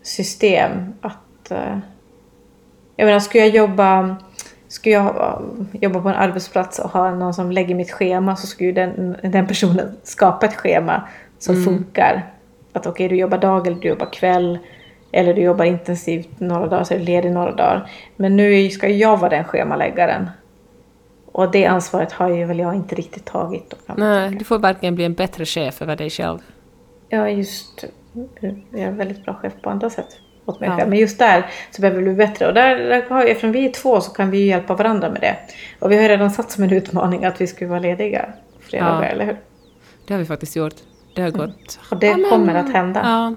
system 0.02 0.70
att 1.00 1.50
eh, 1.50 1.78
jag 2.96 3.06
menar, 3.06 3.20
skulle 3.20 3.44
jag 3.46 3.54
jobba, 3.56 4.16
skulle 4.68 4.94
jag 4.94 5.02
ha- 5.02 5.42
jobba 5.72 6.00
på 6.00 6.08
en 6.08 6.14
arbetsplats 6.14 6.78
och 6.78 6.90
ha 6.90 7.14
någon 7.14 7.34
som 7.34 7.52
lägger 7.52 7.74
mitt 7.74 7.90
schema 7.92 8.36
så 8.36 8.46
skulle 8.46 8.66
ju 8.66 8.72
den, 8.72 9.16
den 9.22 9.46
personen 9.46 9.96
skapa 10.02 10.46
ett 10.46 10.56
schema 10.56 11.08
som 11.38 11.64
funkar. 11.64 12.26
Att 12.72 12.86
okej, 12.86 13.08
du 13.08 13.16
jobbar 13.16 13.38
dag 13.38 13.66
eller 13.66 13.80
du 13.80 13.88
jobbar 13.88 14.12
kväll. 14.12 14.58
Eller 15.12 15.34
du 15.34 15.40
jobbar 15.42 15.64
intensivt 15.64 16.28
några 16.40 16.66
dagar 16.66 16.84
så 16.84 16.94
är 16.94 16.98
du 16.98 17.04
ledig 17.04 17.30
några 17.32 17.50
dagar. 17.52 17.90
Men 18.16 18.36
nu 18.36 18.70
ska 18.70 18.88
jag 18.88 19.16
vara 19.16 19.30
den 19.30 19.44
schemaläggaren. 19.44 20.30
Och 21.32 21.50
det 21.50 21.66
ansvaret 21.66 22.12
har 22.12 22.28
ju 22.28 22.44
väl 22.44 22.58
jag 22.58 22.74
inte 22.74 22.94
riktigt 22.94 23.24
tagit. 23.24 23.74
Nej, 23.96 24.30
du 24.30 24.44
får 24.44 24.58
verkligen 24.58 24.94
bli 24.94 25.04
en 25.04 25.14
bättre 25.14 25.44
chef 25.44 25.82
över 25.82 25.96
dig 25.96 26.10
själv. 26.10 26.38
Är 27.10 27.26
just 27.26 27.84
jag 28.40 28.80
är 28.80 28.86
en 28.86 28.96
väldigt 28.96 29.24
bra 29.24 29.34
chef 29.34 29.52
på 29.62 29.70
andra 29.70 29.90
sätt 29.90 30.06
åt 30.46 30.60
mig 30.60 30.68
Ja. 30.68 30.76
själv. 30.76 30.90
Men 30.90 30.98
just 30.98 31.18
där 31.18 31.46
så 31.70 31.80
behöver 31.82 31.98
vi 32.02 32.04
bli 32.04 32.14
bättre. 32.14 32.46
Och 32.48 32.54
där, 32.54 32.76
där 32.76 33.02
har, 33.08 33.24
eftersom 33.24 33.52
vi 33.52 33.64
är 33.66 33.72
två 33.72 34.00
så 34.00 34.10
kan 34.10 34.30
vi 34.30 34.38
ju 34.38 34.46
hjälpa 34.46 34.74
varandra 34.74 35.10
med 35.10 35.20
det. 35.20 35.36
Och 35.78 35.90
vi 35.92 35.96
har 36.02 36.08
redan 36.08 36.30
satt 36.30 36.50
som 36.50 36.64
en 36.64 36.72
utmaning 36.72 37.24
att 37.24 37.40
vi 37.40 37.46
ska 37.46 37.66
vara 37.68 37.78
lediga 37.78 38.26
fredagar, 38.60 39.02
Ja. 39.02 39.08
eller 39.08 39.24
hur? 39.24 39.36
Det 40.06 40.14
har 40.14 40.18
vi 40.18 40.26
faktiskt 40.26 40.56
gjort. 40.56 40.74
Det 41.14 41.22
har 41.22 41.30
gått. 41.30 41.78
Och 41.90 41.96
det 41.98 42.06
Ja, 42.06 42.16
men- 42.16 42.30
kommer 42.30 42.54
att 42.54 42.72
hända. 42.72 43.00
Ja. 43.04 43.34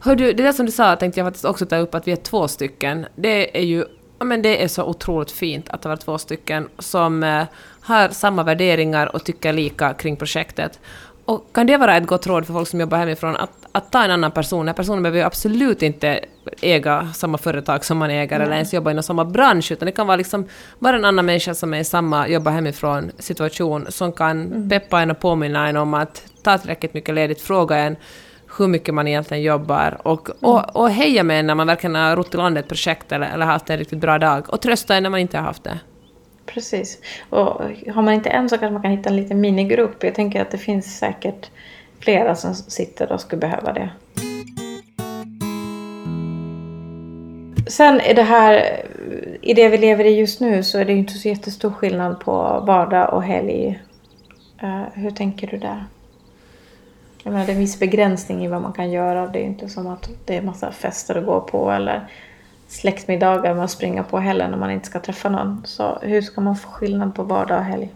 Hör 0.00 0.16
du, 0.16 0.32
det 0.32 0.42
där 0.42 0.52
som 0.52 0.66
du 0.66 0.72
sa 0.72 0.96
tänkte 0.96 1.20
jag 1.20 1.26
faktiskt 1.26 1.44
också 1.44 1.66
ta 1.66 1.76
upp 1.76 1.94
att 1.94 2.08
vi 2.08 2.12
är 2.12 2.16
två 2.16 2.48
stycken. 2.48 3.06
Det 3.16 3.58
är 3.58 3.64
ju 3.64 3.84
ja, 4.18 4.24
men 4.24 4.42
det 4.42 4.62
är 4.62 4.68
så 4.68 4.84
otroligt 4.84 5.30
fint 5.30 5.68
att 5.68 5.82
det 5.82 5.88
var 5.88 5.96
två 5.96 6.18
stycken 6.18 6.68
som 6.78 7.22
eh, 7.22 7.44
har 7.80 8.08
samma 8.08 8.42
värderingar 8.42 9.14
och 9.16 9.24
tycker 9.24 9.52
lika 9.52 9.94
kring 9.94 10.16
projektet. 10.16 10.80
Och 11.24 11.52
kan 11.52 11.66
det 11.66 11.76
vara 11.76 11.96
ett 11.96 12.06
gott 12.06 12.26
råd 12.26 12.46
för 12.46 12.52
folk 12.52 12.68
som 12.68 12.80
jobbar 12.80 12.98
hemifrån 12.98 13.36
att, 13.36 13.50
att 13.72 13.92
ta 13.92 14.04
en 14.04 14.10
annan 14.10 14.30
person? 14.30 14.66
Den 14.66 14.74
personen 14.74 15.02
behöver 15.02 15.18
ju 15.18 15.24
absolut 15.24 15.82
inte 15.82 16.24
äga 16.60 17.08
samma 17.14 17.38
företag 17.38 17.84
som 17.84 17.98
man 17.98 18.10
äger 18.10 18.40
eller 18.40 18.54
ens 18.54 18.74
jobba 18.74 18.90
inom 18.90 19.02
samma 19.02 19.24
bransch, 19.24 19.72
utan 19.72 19.86
det 19.86 19.92
kan 19.92 20.06
vara 20.06 20.16
liksom 20.16 20.48
bara 20.78 20.96
en 20.96 21.04
annan 21.04 21.26
människa 21.26 21.54
som 21.54 21.74
är 21.74 21.80
i 21.80 21.84
samma 21.84 22.28
jobba 22.28 22.50
hemifrån 22.50 23.10
situation 23.18 23.86
som 23.88 24.12
kan 24.12 24.68
peppa 24.68 25.00
en 25.00 25.10
och 25.10 25.20
påminna 25.20 25.68
en 25.68 25.76
om 25.76 25.94
att 25.94 26.22
ta 26.42 26.58
tillräckligt 26.58 26.94
mycket 26.94 27.14
ledigt, 27.14 27.40
fråga 27.40 27.76
en 27.76 27.96
hur 28.58 28.68
mycket 28.68 28.94
man 28.94 29.08
egentligen 29.08 29.42
jobbar 29.42 29.98
och, 30.02 30.28
och, 30.40 30.76
och 30.76 30.90
heja 30.90 31.22
med 31.22 31.40
en 31.40 31.46
när 31.46 31.54
man 31.54 31.66
verkligen 31.66 31.94
har 31.94 32.16
rott 32.16 32.34
i 32.34 32.36
land 32.36 32.58
ett 32.58 32.68
projekt 32.68 33.12
eller, 33.12 33.26
eller 33.26 33.46
haft 33.46 33.70
en 33.70 33.78
riktigt 33.78 33.98
bra 33.98 34.18
dag 34.18 34.44
och 34.48 34.60
trösta 34.60 34.96
en 34.96 35.02
när 35.02 35.10
man 35.10 35.20
inte 35.20 35.38
har 35.38 35.44
haft 35.44 35.64
det. 35.64 35.78
Precis. 36.46 36.98
Och 37.30 37.62
har 37.94 38.02
man 38.02 38.14
inte 38.14 38.30
en 38.30 38.48
så 38.48 38.58
kanske 38.58 38.72
man 38.72 38.82
kan 38.82 38.90
hitta 38.90 39.08
en 39.08 39.16
liten 39.16 39.40
minigrupp. 39.40 40.04
Jag 40.04 40.14
tänker 40.14 40.42
att 40.42 40.50
det 40.50 40.58
finns 40.58 40.98
säkert 40.98 41.50
flera 42.00 42.34
som 42.34 42.54
sitter 42.54 43.12
och 43.12 43.20
skulle 43.20 43.40
behöva 43.40 43.72
det. 43.72 43.90
Sen 47.66 48.00
är 48.00 48.14
det 48.14 48.22
här, 48.22 48.80
i 49.42 49.54
det 49.54 49.68
vi 49.68 49.78
lever 49.78 50.04
i 50.04 50.18
just 50.18 50.40
nu 50.40 50.62
så 50.62 50.78
är 50.78 50.84
det 50.84 50.92
ju 50.92 50.98
inte 50.98 51.12
så 51.12 51.28
jättestor 51.28 51.70
skillnad 51.70 52.20
på 52.20 52.32
vardag 52.66 53.14
och 53.14 53.22
helg. 53.22 53.82
Uh, 54.62 54.84
hur 54.94 55.10
tänker 55.10 55.46
du 55.46 55.58
där? 55.58 55.84
Jag 57.28 57.32
menar, 57.32 57.46
det 57.46 57.52
är 57.52 57.54
en 57.54 57.60
viss 57.60 57.78
begränsning 57.78 58.44
i 58.44 58.48
vad 58.48 58.62
man 58.62 58.72
kan 58.72 58.90
göra. 58.90 59.26
Det 59.26 59.38
är 59.38 59.44
inte 59.44 59.68
som 59.68 59.86
att 59.86 60.10
det 60.24 60.36
är 60.36 60.42
massa 60.42 60.72
fester 60.72 61.14
att 61.14 61.26
gå 61.26 61.40
på 61.40 61.70
eller 61.70 62.08
släktmiddagar 62.68 63.54
man 63.54 63.68
springer 63.68 64.02
på 64.02 64.18
heller 64.18 64.48
när 64.48 64.56
man 64.56 64.70
inte 64.70 64.86
ska 64.86 65.00
träffa 65.00 65.28
någon. 65.28 65.62
Så 65.64 65.98
hur 66.02 66.22
ska 66.22 66.40
man 66.40 66.56
få 66.56 66.68
skillnad 66.68 67.14
på 67.14 67.22
vardag 67.22 67.58
och 67.58 67.64
helg? 67.64 67.90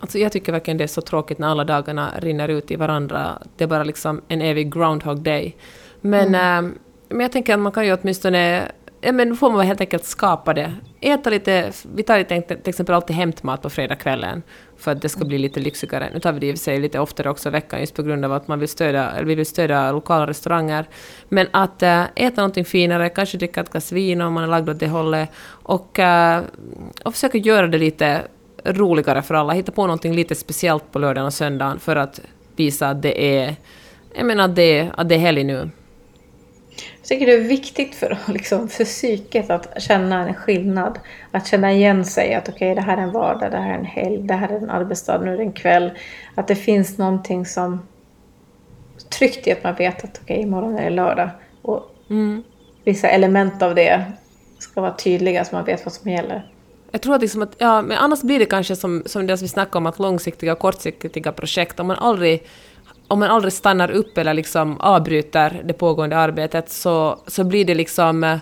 Alltså 0.00 0.18
jag 0.18 0.32
tycker 0.32 0.52
verkligen 0.52 0.78
det 0.78 0.84
är 0.84 0.88
så 0.88 1.00
tråkigt 1.00 1.38
när 1.38 1.48
alla 1.48 1.64
dagarna 1.64 2.10
rinner 2.18 2.48
ut 2.48 2.70
i 2.70 2.76
varandra. 2.76 3.38
Det 3.56 3.64
är 3.64 3.68
bara 3.68 3.84
liksom 3.84 4.20
en 4.28 4.42
evig 4.42 4.72
groundhog 4.74 5.20
day. 5.20 5.56
Men, 6.00 6.34
äh, 6.34 6.72
men 7.08 7.20
jag 7.20 7.32
tänker 7.32 7.54
att 7.54 7.60
man 7.60 7.72
kan 7.72 7.86
ju 7.86 7.96
åtminstone... 8.00 8.62
Ja, 9.04 9.12
men 9.12 9.28
då 9.28 9.34
får 9.34 9.50
man 9.50 9.66
helt 9.66 9.80
enkelt 9.80 10.04
skapa 10.04 10.54
det. 10.54 10.74
Äta 11.00 11.30
lite... 11.30 11.72
Vi 11.94 12.02
tar 12.02 12.18
lite, 12.18 12.40
till 12.40 12.56
till 12.56 12.68
exempel 12.68 12.94
alltid 12.94 13.16
hämtmat 13.16 13.62
på 13.62 13.70
fredagskvällen 13.70 14.42
för 14.76 14.90
att 14.90 15.02
det 15.02 15.08
ska 15.08 15.24
bli 15.24 15.38
lite 15.38 15.60
lyxigare. 15.60 16.10
Nu 16.12 16.20
tar 16.20 16.32
vi 16.32 16.40
det 16.40 16.46
i 16.46 16.52
och 16.52 16.54
för 16.54 16.64
sig 16.64 16.80
lite 16.80 16.98
oftare 16.98 17.30
också 17.30 17.48
i 17.48 17.52
veckan 17.52 17.80
just 17.80 17.94
på 17.94 18.02
grund 18.02 18.24
av 18.24 18.32
att 18.32 18.48
man 18.48 18.58
vill 18.58 18.68
stödja, 18.68 19.10
eller 19.10 19.24
vi 19.24 19.34
vill 19.34 19.46
stödja 19.46 19.92
lokala 19.92 20.26
restauranger. 20.26 20.88
Men 21.28 21.46
att 21.50 21.82
äh, 21.82 22.04
äta 22.14 22.40
någonting 22.40 22.64
finare, 22.64 23.08
kanske 23.08 23.38
dricka 23.38 23.60
ett 23.60 23.70
glas 23.70 23.92
vin 23.92 24.20
om 24.20 24.32
man 24.32 24.44
är 24.44 24.48
lagd 24.48 24.68
åt 24.68 24.78
det 24.78 24.88
hållet 24.88 25.28
och, 25.48 25.98
äh, 25.98 26.42
och 27.04 27.14
försöka 27.14 27.38
göra 27.38 27.66
det 27.66 27.78
lite 27.78 28.22
roligare 28.64 29.22
för 29.22 29.34
alla. 29.34 29.52
Hitta 29.52 29.72
på 29.72 29.82
någonting 29.82 30.14
lite 30.14 30.34
speciellt 30.34 30.92
på 30.92 30.98
lördagen 30.98 31.26
och 31.26 31.34
söndagen 31.34 31.80
för 31.80 31.96
att 31.96 32.20
visa 32.56 32.88
att 32.88 33.02
det 33.02 33.38
är, 33.38 33.56
jag 34.14 34.26
menar 34.26 34.44
att 34.44 34.56
det, 34.56 34.90
att 34.94 35.08
det 35.08 35.14
är 35.14 35.18
helg 35.18 35.44
nu. 35.44 35.70
Jag 37.02 37.08
tycker 37.08 37.26
det 37.26 37.32
är 37.34 37.40
viktigt 37.40 37.94
för, 37.94 38.18
liksom, 38.32 38.68
för 38.68 38.84
psyket 38.84 39.50
att 39.50 39.82
känna 39.82 40.28
en 40.28 40.34
skillnad. 40.34 41.00
Att 41.30 41.46
känna 41.46 41.72
igen 41.72 42.04
sig 42.04 42.34
att 42.34 42.48
okej, 42.48 42.74
det 42.74 42.80
här 42.80 42.96
är 42.96 43.02
en 43.02 43.12
vardag, 43.12 43.50
det 43.50 43.58
här 43.58 43.70
är 43.74 43.78
en 43.78 43.84
helg, 43.84 44.22
det 44.22 44.34
här 44.34 44.48
är 44.48 44.56
en 44.56 44.70
arbetsdag, 44.70 45.18
nu 45.18 45.32
är 45.32 45.36
det 45.36 45.42
en 45.42 45.52
kväll. 45.52 45.90
Att 46.34 46.48
det 46.48 46.56
finns 46.56 46.98
någonting 46.98 47.46
som 47.46 47.86
tryggt 49.18 49.46
i 49.46 49.52
att 49.52 49.64
man 49.64 49.74
vet 49.74 50.04
att 50.04 50.20
okej, 50.22 50.40
imorgon 50.40 50.78
är 50.78 50.84
det 50.84 50.90
lördag. 50.90 51.30
Och 51.62 51.88
Mm. 52.10 52.42
vissa 52.84 53.08
element 53.08 53.62
av 53.62 53.74
det 53.74 54.04
ska 54.58 54.80
vara 54.80 54.92
tydliga 54.92 55.44
så 55.44 55.54
man 55.54 55.64
vet 55.64 55.84
vad 55.84 55.92
som 55.92 56.10
gäller. 56.10 56.48
Jag 56.90 57.00
tror 57.00 57.14
att, 57.14 57.20
liksom 57.20 57.42
att 57.42 57.54
ja, 57.58 57.82
men 57.82 57.98
annars 57.98 58.22
blir 58.22 58.38
det 58.38 58.44
kanske 58.44 58.76
som, 58.76 59.02
som 59.06 59.26
det 59.26 59.42
vi 59.42 59.48
snackade 59.48 59.78
om, 59.78 59.86
att 59.86 59.98
långsiktiga 59.98 60.52
och 60.52 60.58
kortsiktiga 60.58 61.32
projekt, 61.32 61.80
om 61.80 61.86
man 61.86 61.96
aldrig 61.96 62.42
om 63.12 63.18
man 63.18 63.30
aldrig 63.30 63.52
stannar 63.52 63.90
upp 63.90 64.18
eller 64.18 64.34
liksom 64.34 64.80
avbryter 64.80 65.62
det 65.64 65.72
pågående 65.72 66.16
arbetet 66.16 66.70
så, 66.70 67.18
så 67.26 67.44
blir 67.44 67.64
det 67.64 67.74
liksom... 67.74 68.24
Eh, 68.24 68.38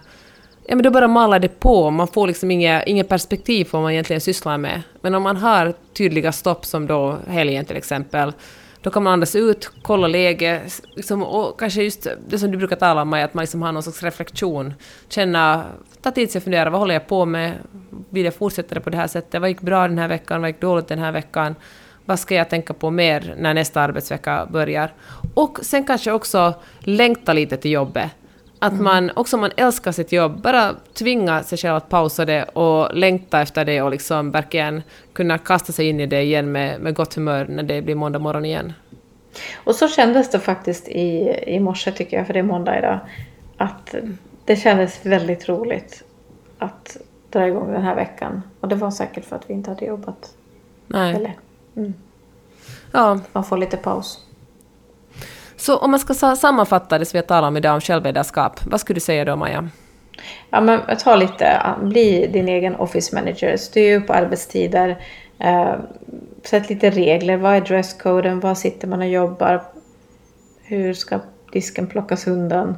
ja, 0.67 0.77
men 0.77 0.83
då 0.83 0.91
bara 0.91 1.09
malar 1.09 1.39
det 1.39 1.61
på. 1.61 1.91
Man 1.91 2.09
får 2.09 2.27
liksom 2.27 2.51
inget, 2.51 2.87
inget 2.87 3.09
perspektiv 3.09 3.65
på 3.65 3.77
vad 3.77 3.83
man 3.83 3.93
egentligen 3.93 4.21
sysslar 4.21 4.59
med. 4.59 4.83
Men 5.01 5.15
om 5.15 5.23
man 5.23 5.37
har 5.37 5.75
tydliga 5.95 6.33
stopp, 6.33 6.65
som 6.65 6.87
då 6.87 7.17
helgen 7.29 7.65
till 7.65 7.77
exempel, 7.77 8.33
då 8.83 8.91
kan 8.91 9.03
man 9.03 9.13
andas 9.13 9.37
ut, 9.37 9.71
kolla 9.83 10.09
läge, 10.09 10.61
liksom, 10.97 11.23
och 11.23 11.61
kanske 11.61 11.83
just 11.83 12.07
det 12.29 12.39
som 12.39 12.51
du 12.51 12.59
brukar 12.59 12.77
tala 12.77 13.03
om, 13.03 13.09
Maja, 13.09 13.25
att 13.25 13.35
man 13.35 13.43
liksom 13.43 13.63
har 13.63 13.73
någon 13.73 13.83
slags 13.83 14.03
reflektion. 14.03 14.75
Känna, 15.09 15.65
ta 16.03 16.11
tid 16.11 16.31
sig 16.31 16.39
och 16.39 16.43
fundera, 16.43 16.71
vad 16.71 16.81
håller 16.81 16.95
jag 16.95 17.07
på 17.07 17.25
med? 17.25 17.53
Vill 18.11 18.25
jag 18.25 18.35
fortsätta 18.35 18.75
det 18.75 18.81
på 18.81 18.91
det 18.91 18.97
här 18.97 19.07
sättet? 19.07 19.41
Vad 19.41 19.51
gick 19.51 19.61
bra 19.61 19.89
den 19.89 19.99
här 19.99 20.09
veckan? 20.09 20.41
Vad 20.41 20.51
gick 20.51 20.61
dåligt 20.61 20.89
den 20.89 20.99
här 20.99 21.13
veckan? 21.13 21.55
Vad 22.05 22.19
ska 22.19 22.35
jag 22.35 22.51
tänka 22.51 22.75
på 22.75 22.91
mer 22.91 23.35
när 23.39 23.55
nästa 23.55 23.81
arbetsvecka 23.81 24.47
börjar? 24.51 24.93
Och 25.35 25.59
sen 25.63 25.85
kanske 25.85 26.13
också 26.13 26.55
längta 26.81 27.33
lite 27.33 27.57
till 27.57 27.71
jobbet. 27.71 28.11
Att 28.63 28.81
man, 28.81 29.11
också 29.17 29.37
man 29.37 29.51
älskar 29.57 29.93
sitt 29.93 30.13
jobb, 30.13 30.43
bara 30.43 30.75
tvinga 30.95 31.43
sig 31.43 31.59
själv 31.59 31.75
att 31.75 31.89
pausa 31.89 32.25
det 32.25 32.45
och 32.45 32.95
längta 32.95 33.41
efter 33.41 33.65
det 33.65 33.83
och 33.83 33.91
liksom 33.91 34.31
verkligen 34.31 34.83
kunna 35.13 35.39
kasta 35.39 35.73
sig 35.73 35.89
in 35.89 36.01
i 36.01 36.07
det 36.07 36.23
igen 36.23 36.53
med, 36.53 36.81
med 36.81 36.95
gott 36.95 37.15
humör 37.15 37.47
när 37.49 37.63
det 37.63 37.83
blir 37.83 37.95
måndag 37.95 38.19
morgon 38.19 38.45
igen. 38.45 38.73
Och 39.55 39.75
så 39.75 39.89
kändes 39.89 40.31
det 40.31 40.39
faktiskt 40.39 40.89
i, 40.89 41.35
i 41.47 41.61
morse 41.61 41.93
tycker 41.93 42.17
jag, 42.17 42.27
för 42.27 42.33
det 42.33 42.39
är 42.39 42.43
måndag 42.43 42.79
idag. 42.79 42.99
Att 43.57 43.95
det 44.45 44.57
kändes 44.57 45.07
väldigt 45.07 45.49
roligt 45.49 46.05
att 46.59 46.97
dra 47.31 47.49
igång 47.49 47.73
den 47.73 47.83
här 47.83 47.95
veckan. 47.95 48.43
Och 48.61 48.69
det 48.69 48.75
var 48.75 48.91
säkert 48.91 49.25
för 49.25 49.37
att 49.37 49.51
vi 49.51 49.55
inte 49.55 49.71
hade 49.71 49.85
jobbat. 49.85 50.35
Nej. 50.87 51.15
Eller 51.15 51.35
Ja, 52.93 53.19
man 53.33 53.45
får 53.45 53.57
lite 53.59 53.77
paus. 53.77 54.27
så 55.57 55.77
om 55.79 55.91
man 55.91 56.01
ska 56.01 56.15
sa- 56.15 56.37
sammanfatta 56.37 56.99
det 56.99 57.05
som 57.05 57.17
vi 57.17 57.19
har 57.19 57.27
talat 57.27 57.49
om 57.49 57.57
idag 57.57 57.75
om 57.75 57.81
självledarskap, 57.81 58.61
vad 58.65 58.81
skulle 58.81 58.95
du 58.97 59.01
säga 59.01 59.25
då 59.25 59.37
Maja? 59.37 59.69
Ja, 60.51 60.61
men 60.61 60.81
ta 61.05 61.17
lite, 61.17 61.63
bli 61.83 62.27
din 62.27 62.49
egen 62.49 62.75
office 62.77 63.15
manager. 63.15 63.57
Styr 63.57 63.97
upp 63.97 64.11
arbetstider. 64.11 65.03
Eh, 65.39 65.75
sätt 66.43 66.69
lite 66.71 66.91
regler. 66.91 67.37
Vad 67.37 67.55
är 67.55 67.61
dresscoden? 67.61 68.41
Var 68.41 68.55
sitter 68.55 68.89
man 68.89 69.01
och 69.01 69.09
jobbar? 69.09 69.63
Hur 70.63 70.95
ska 70.95 71.21
disken 71.53 71.87
plockas 71.87 72.27
undan? 72.27 72.77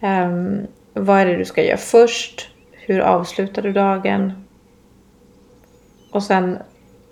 Ehm, 0.00 0.66
vad 0.92 1.18
är 1.20 1.26
det 1.26 1.36
du 1.36 1.44
ska 1.44 1.62
göra 1.62 1.76
först? 1.76 2.48
Hur 2.72 3.00
avslutar 3.00 3.62
du 3.62 3.72
dagen? 3.72 4.32
Och 6.12 6.22
sen 6.22 6.58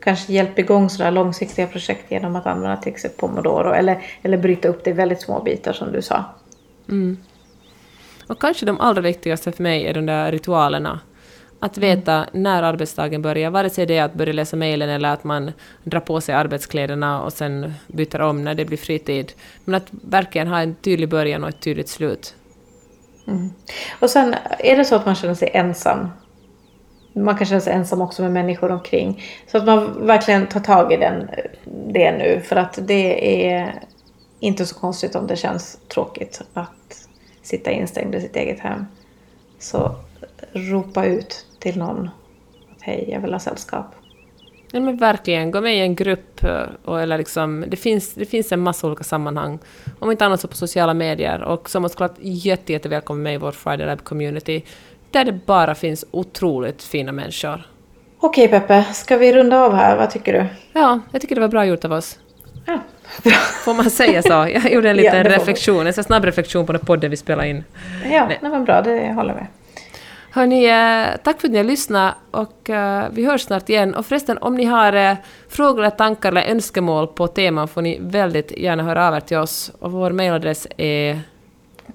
kanske 0.01 0.33
hjälpa 0.33 0.61
igång 0.61 0.91
sådana 0.91 1.11
långsiktiga 1.11 1.67
projekt 1.67 2.11
genom 2.11 2.37
att 2.37 2.47
använda 2.47 2.77
till 2.77 2.93
exempel 2.93 3.21
pomodoro 3.21 3.73
eller, 3.73 4.03
eller 4.23 4.37
bryta 4.39 4.69
upp 4.69 4.85
det 4.85 4.91
i 4.91 4.93
väldigt 4.93 5.21
små 5.21 5.43
bitar 5.43 5.73
som 5.73 5.93
du 5.93 6.03
sa. 6.03 6.25
Mm. 6.89 7.17
Och 8.27 8.41
kanske 8.41 8.67
de 8.67 8.81
allra 8.81 9.01
viktigaste 9.01 9.53
för 9.53 9.63
mig 9.63 9.87
är 9.87 9.95
de 9.95 10.07
där 10.07 10.33
ritualerna. 10.33 11.01
Att 11.61 11.79
veta 11.79 12.13
mm. 12.13 12.43
när 12.43 12.63
arbetsdagen 12.63 13.23
börjar, 13.23 13.51
vare 13.51 13.71
sig 13.71 13.87
det 13.87 13.97
är 13.97 14.05
att 14.05 14.15
börja 14.15 14.33
läsa 14.33 14.57
mejlen 14.57 14.89
eller 14.89 15.09
att 15.09 15.25
man 15.25 15.53
drar 15.85 16.01
på 16.01 16.21
sig 16.21 16.35
arbetskläderna 16.35 17.23
och 17.23 17.33
sen 17.33 17.75
byter 17.87 18.21
om 18.21 18.45
när 18.45 18.55
det 18.55 18.65
blir 18.65 18.79
fritid. 18.79 19.33
Men 19.65 19.75
att 19.75 19.89
verkligen 19.91 20.49
ha 20.49 20.61
en 20.61 20.75
tydlig 20.75 21.09
början 21.09 21.43
och 21.43 21.49
ett 21.49 21.61
tydligt 21.61 21.89
slut. 21.89 22.35
Mm. 23.27 23.51
Och 24.01 24.11
sen 24.11 24.35
är 24.59 24.77
det 24.77 24.85
så 24.85 24.95
att 24.95 25.07
man 25.07 25.15
känner 25.15 25.35
sig 25.35 25.51
ensam. 25.55 26.09
Man 27.25 27.37
kan 27.37 27.47
känna 27.47 27.61
sig 27.61 27.73
ensam 27.73 28.01
också 28.01 28.23
med 28.23 28.33
människor 28.33 28.71
omkring. 28.71 29.23
Så 29.47 29.59
att 29.59 29.67
man 29.67 30.07
verkligen 30.07 30.47
tar 30.47 30.61
tag 30.61 30.93
i 30.93 30.97
den, 30.97 31.31
det 31.65 32.13
nu. 32.13 32.41
För 32.41 32.57
att 32.57 32.79
det 32.83 33.47
är 33.47 33.75
inte 34.41 34.67
så 34.67 34.75
konstigt 34.75 35.15
om 35.15 35.27
det 35.27 35.37
känns 35.37 35.79
tråkigt 35.89 36.43
att 36.55 37.09
sitta 37.43 37.71
instängd 37.71 38.15
i 38.15 38.21
sitt 38.21 38.37
eget 38.37 38.61
hem. 38.61 38.87
Så 39.59 39.95
ropa 40.53 41.05
ut 41.05 41.47
till 41.59 41.79
någon 41.79 42.11
att 42.77 42.83
hej, 42.83 43.09
jag 43.13 43.21
vill 43.21 43.33
ha 43.33 43.41
sällskap. 43.41 43.87
Ja, 44.73 44.81
men 44.81 44.97
verkligen, 44.97 45.51
gå 45.51 45.61
med 45.61 45.77
i 45.77 45.81
en 45.81 45.95
grupp. 45.95 46.45
Eh, 46.45 46.63
och, 46.85 47.01
eller 47.01 47.19
liksom, 47.19 47.65
det, 47.69 47.77
finns, 47.77 48.15
det 48.15 48.25
finns 48.25 48.53
en 48.53 48.61
massa 48.61 48.87
olika 48.87 49.05
sammanhang. 49.05 49.59
Om 49.99 50.11
inte 50.11 50.27
annat 50.27 50.41
så 50.41 50.49
på 50.49 50.57
sociala 50.57 50.95
medier. 50.95 51.43
Och 51.43 51.71
som 51.71 51.89
såklart 51.89 52.15
jätte, 52.19 52.73
jätte 52.73 52.89
välkommen 52.89 53.23
med 53.23 53.35
i 53.35 53.37
vår 53.37 53.53
Friday 53.53 53.87
Lab 53.87 54.05
community. 54.05 54.65
Där 55.11 55.25
det 55.25 55.33
bara 55.33 55.75
finns 55.75 56.05
otroligt 56.11 56.83
fina 56.83 57.13
människor. 57.13 57.63
Okej 58.21 58.49
Peppe, 58.49 58.85
ska 58.85 59.17
vi 59.17 59.33
runda 59.33 59.61
av 59.61 59.75
här? 59.75 59.97
Vad 59.97 60.11
tycker 60.11 60.33
du? 60.33 60.47
Ja, 60.73 61.01
jag 61.13 61.21
tycker 61.21 61.35
det 61.35 61.41
var 61.41 61.49
bra 61.49 61.65
gjort 61.65 61.85
av 61.85 61.93
oss. 61.93 62.19
Ja, 62.67 62.79
bra. 63.23 63.33
Får 63.65 63.75
man 63.75 63.91
säga 63.91 64.23
så? 64.23 64.29
Jag 64.29 64.73
gjorde 64.73 64.91
en 64.91 64.97
liten 64.97 65.17
ja, 65.17 65.37
reflektion, 65.37 65.87
en 65.87 65.93
snabb 65.93 66.25
reflektion 66.25 66.67
på 66.67 66.73
den 66.73 66.85
podden 66.87 67.11
vi 67.11 67.17
spelade 67.17 67.49
in. 67.49 67.65
Ja, 68.11 68.27
Nej. 68.27 68.39
det 68.41 68.49
var 68.49 68.61
bra, 68.61 68.83
det 68.83 69.13
håller 69.13 69.35
med. 69.35 69.47
Hörni, 70.31 70.65
eh, 70.65 71.17
tack 71.25 71.41
för 71.41 71.49
att 71.49 71.53
ni 71.53 71.57
har 71.57 71.65
lyssnat 71.65 72.15
och 72.31 72.69
uh, 72.71 73.05
vi 73.11 73.27
hörs 73.27 73.41
snart 73.41 73.69
igen. 73.69 73.95
Och 73.95 74.07
förresten, 74.07 74.39
om 74.39 74.55
ni 74.55 74.65
har 74.65 74.97
uh, 74.97 75.17
frågor, 75.49 75.79
eller 75.79 75.91
tankar 75.91 76.29
eller 76.29 76.43
önskemål 76.43 77.07
på 77.07 77.27
teman 77.27 77.69
får 77.69 77.83
ni 77.83 77.99
väldigt 78.01 78.51
gärna 78.59 78.83
höra 78.83 79.09
av 79.09 79.15
er 79.15 79.21
till 79.21 79.37
oss. 79.37 79.73
Och 79.79 79.93
vår 79.93 80.11
mejladress 80.11 80.67
är 80.77 81.21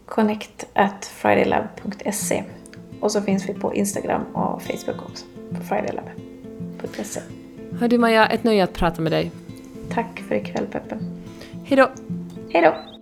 connect 0.06 0.66
at 0.74 1.06
fridaylab.se 1.06 2.44
och 3.04 3.12
så 3.12 3.22
finns 3.22 3.50
vi 3.50 3.54
på 3.54 3.76
Instagram 3.76 4.22
och 4.34 4.62
Facebook 4.62 5.06
också, 5.10 5.26
på 5.52 5.64
fridaylab.se. 5.64 7.20
Hör 7.80 7.88
du 7.88 7.98
Maja, 7.98 8.28
ett 8.28 8.44
nöje 8.44 8.64
att 8.64 8.74
prata 8.74 9.02
med 9.02 9.12
dig. 9.12 9.32
Tack 9.90 10.20
för 10.20 10.36
ikväll 10.36 10.66
Peppe. 10.72 10.98
Hej 11.66 11.78
då. 11.78 11.90
Hej 12.50 12.62
då. 12.62 12.93